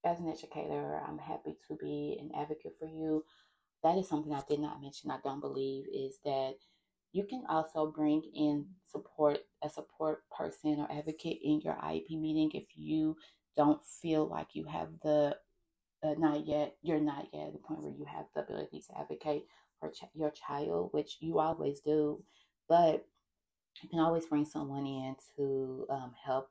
as 0.05 0.19
an 0.19 0.29
educator, 0.29 1.01
I'm 1.05 1.17
happy 1.17 1.57
to 1.67 1.75
be 1.75 2.17
an 2.21 2.31
advocate 2.39 2.73
for 2.79 2.87
you. 2.87 3.25
That 3.83 3.97
is 3.97 4.07
something 4.07 4.33
I 4.33 4.41
did 4.47 4.59
not 4.59 4.81
mention. 4.81 5.11
I 5.11 5.19
don't 5.23 5.41
believe 5.41 5.85
is 5.93 6.19
that 6.23 6.55
you 7.11 7.25
can 7.25 7.43
also 7.49 7.91
bring 7.91 8.21
in 8.33 8.67
support, 8.89 9.39
a 9.63 9.69
support 9.69 10.23
person 10.29 10.79
or 10.79 10.91
advocate 10.91 11.39
in 11.43 11.61
your 11.61 11.75
IEP 11.75 12.19
meeting 12.19 12.51
if 12.53 12.67
you 12.75 13.17
don't 13.55 13.83
feel 14.01 14.27
like 14.27 14.49
you 14.53 14.65
have 14.65 14.89
the, 15.03 15.35
uh, 16.03 16.13
not 16.17 16.45
yet, 16.45 16.75
you're 16.81 16.99
not 16.99 17.27
yet 17.33 17.47
at 17.47 17.53
the 17.53 17.59
point 17.59 17.81
where 17.81 17.93
you 17.93 18.05
have 18.05 18.25
the 18.33 18.41
ability 18.41 18.81
to 18.87 18.97
advocate 18.99 19.45
for 19.79 19.89
ch- 19.89 20.03
your 20.13 20.31
child, 20.31 20.89
which 20.91 21.17
you 21.19 21.39
always 21.39 21.79
do. 21.81 22.23
But 22.67 23.05
you 23.81 23.89
can 23.89 23.99
always 23.99 24.25
bring 24.25 24.45
someone 24.45 24.85
in 24.85 25.15
to 25.35 25.85
um, 25.89 26.13
help 26.23 26.49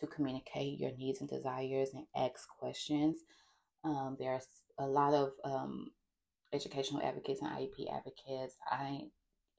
to 0.00 0.06
communicate 0.06 0.78
your 0.78 0.92
needs 0.96 1.20
and 1.20 1.28
desires 1.28 1.90
and 1.94 2.04
ask 2.16 2.48
questions. 2.48 3.18
Um, 3.84 4.16
there's 4.18 4.46
a 4.78 4.86
lot 4.86 5.14
of 5.14 5.32
um, 5.44 5.88
educational 6.52 7.02
advocates 7.02 7.40
and 7.42 7.50
IEP 7.50 7.92
advocates. 7.92 8.56
I 8.70 9.02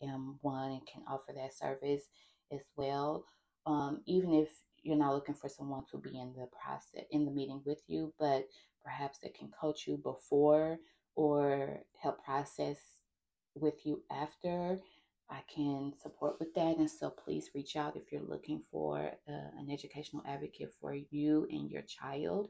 am 0.01 0.39
one 0.41 0.71
and 0.71 0.88
can 0.88 1.03
offer 1.07 1.33
that 1.35 1.53
service 1.53 2.03
as 2.51 2.62
well. 2.75 3.25
Um, 3.65 4.01
even 4.07 4.33
if 4.33 4.49
you're 4.81 4.97
not 4.97 5.13
looking 5.13 5.35
for 5.35 5.49
someone 5.49 5.83
to 5.91 5.97
be 5.97 6.17
in 6.17 6.33
the 6.33 6.47
process 6.63 7.05
in 7.12 7.25
the 7.25 7.31
meeting 7.31 7.62
with 7.65 7.81
you, 7.88 8.13
but 8.19 8.45
perhaps 8.83 9.19
they 9.19 9.29
can 9.29 9.49
coach 9.59 9.85
you 9.88 9.97
before 9.97 10.77
or 11.15 11.80
help 12.02 12.24
process 12.24 12.78
with 13.56 13.86
you 13.86 14.04
after. 14.12 14.80
I 15.30 15.41
can 15.54 15.93
support 16.02 16.38
with 16.39 16.54
that. 16.56 16.78
And 16.78 16.89
so 16.89 17.12
please 17.12 17.52
reach 17.54 17.76
out 17.76 17.95
if 17.95 18.12
you're 18.12 18.22
looking 18.22 18.63
for 18.72 19.12
uh, 19.28 19.60
an 19.60 19.69
educational 19.72 20.24
advocate 20.28 20.74
for 20.82 20.95
you 20.95 21.48
and 21.52 21.69
your 21.69 21.84
child. 21.84 22.50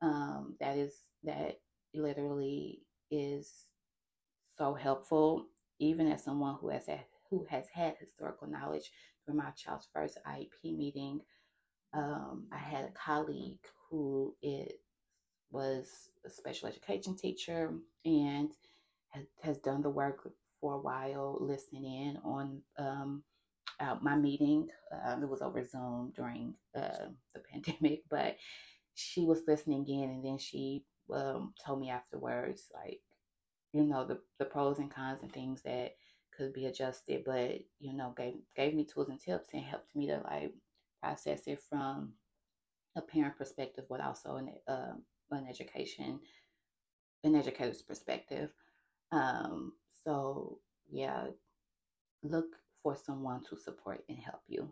Um, 0.00 0.54
that 0.60 0.76
is, 0.76 0.94
that 1.24 1.58
literally 1.92 2.82
is 3.10 3.66
so 4.56 4.74
helpful 4.74 5.46
even 5.78 6.06
as 6.10 6.22
someone 6.22 6.56
who 6.60 6.68
has 6.68 6.86
had, 6.86 7.04
who 7.30 7.46
has 7.50 7.66
had 7.72 7.96
historical 7.98 8.46
knowledge 8.46 8.90
through 9.24 9.34
my 9.34 9.50
child's 9.50 9.88
first 9.92 10.18
IEP 10.26 10.76
meeting, 10.76 11.20
um, 11.92 12.46
I 12.52 12.58
had 12.58 12.84
a 12.84 12.92
colleague 12.92 13.58
who 13.90 14.34
it 14.42 14.80
was 15.54 16.10
a 16.26 16.30
special 16.30 16.68
education 16.68 17.16
teacher 17.16 17.72
and 18.04 18.50
has, 19.42 19.58
done 19.58 19.80
the 19.82 19.88
work 19.88 20.28
for 20.60 20.74
a 20.74 20.80
while, 20.80 21.38
listening 21.40 21.84
in 21.84 22.18
on 22.24 22.60
um, 22.78 23.22
uh, 23.78 23.96
my 24.02 24.16
meeting. 24.16 24.68
Um, 25.06 25.22
it 25.22 25.28
was 25.28 25.42
over 25.42 25.62
Zoom 25.64 26.12
during 26.16 26.54
uh, 26.76 27.06
the 27.34 27.40
pandemic, 27.52 28.02
but 28.10 28.36
she 28.94 29.24
was 29.24 29.42
listening 29.46 29.86
in, 29.88 30.10
and 30.10 30.24
then 30.24 30.38
she 30.38 30.84
um, 31.12 31.54
told 31.64 31.80
me 31.80 31.90
afterwards, 31.90 32.68
like, 32.74 33.00
you 33.72 33.84
know, 33.84 34.04
the 34.06 34.18
the 34.38 34.44
pros 34.44 34.78
and 34.78 34.90
cons 34.90 35.20
and 35.22 35.32
things 35.32 35.62
that 35.62 35.92
could 36.36 36.52
be 36.52 36.66
adjusted, 36.66 37.22
but 37.24 37.60
you 37.78 37.92
know, 37.92 38.12
gave 38.16 38.34
gave 38.56 38.74
me 38.74 38.84
tools 38.84 39.08
and 39.08 39.20
tips 39.20 39.48
and 39.52 39.62
helped 39.62 39.94
me 39.94 40.08
to 40.08 40.20
like 40.24 40.52
process 41.00 41.46
it 41.46 41.60
from 41.68 42.12
a 42.96 43.02
parent 43.02 43.36
perspective, 43.36 43.84
but 43.88 44.00
also 44.00 44.36
an 44.36 44.50
uh, 44.68 44.94
an 45.34 45.46
education, 45.48 46.20
an 47.22 47.34
educator's 47.34 47.82
perspective. 47.82 48.50
Um, 49.12 49.72
so 50.04 50.58
yeah, 50.90 51.26
look 52.22 52.56
for 52.82 52.96
someone 52.96 53.42
to 53.50 53.56
support 53.56 54.04
and 54.08 54.18
help 54.18 54.42
you. 54.48 54.70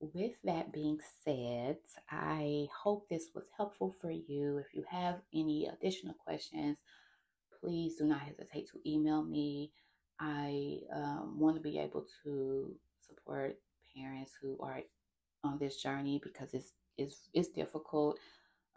With 0.00 0.34
that 0.44 0.72
being 0.72 1.00
said, 1.24 1.78
I 2.10 2.68
hope 2.72 3.08
this 3.08 3.30
was 3.34 3.46
helpful 3.56 3.96
for 4.00 4.10
you. 4.10 4.58
If 4.58 4.72
you 4.72 4.84
have 4.88 5.16
any 5.34 5.66
additional 5.66 6.14
questions, 6.14 6.78
please 7.60 7.96
do 7.96 8.04
not 8.04 8.20
hesitate 8.20 8.68
to 8.70 8.88
email 8.88 9.24
me. 9.24 9.72
I 10.20 10.78
um, 10.94 11.38
want 11.38 11.56
to 11.56 11.62
be 11.62 11.78
able 11.78 12.06
to 12.24 12.74
support 13.00 13.56
parents 13.96 14.32
who 14.40 14.58
are 14.62 14.80
on 15.42 15.58
this 15.58 15.82
journey 15.82 16.20
because 16.22 16.54
it's 16.54 16.72
it's, 16.96 17.28
it's 17.32 17.48
difficult 17.48 18.18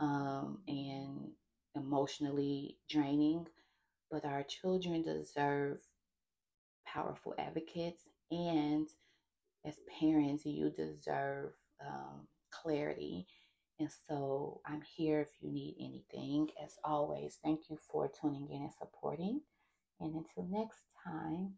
um, 0.02 0.60
and 0.68 1.32
emotionally 1.76 2.78
draining. 2.90 3.48
But 4.12 4.26
our 4.26 4.44
children 4.44 5.04
deserve 5.04 5.80
powerful 6.86 7.34
advocates, 7.38 8.04
and 8.30 8.88
as 9.66 9.76
parents, 10.00 10.46
you 10.46 10.70
deserve 10.70 11.54
um, 11.86 12.28
clarity. 12.52 13.28
And 13.80 13.90
so 14.08 14.62
I'm 14.66 14.82
here 14.96 15.22
if 15.22 15.30
you 15.42 15.52
need 15.52 15.76
anything. 15.80 16.50
As 16.64 16.78
always, 16.84 17.40
thank 17.44 17.70
you 17.70 17.78
for 17.92 18.12
tuning 18.22 18.50
in 18.52 18.64
and 18.64 18.74
supporting. 18.74 19.42
And 20.00 20.16
until 20.16 20.48
next 20.50 20.82
time, 21.04 21.54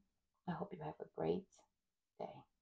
I 0.47 0.51
hope 0.51 0.73
you 0.73 0.84
have 0.84 0.99
a 1.01 1.19
great 1.21 1.47
day. 2.19 2.52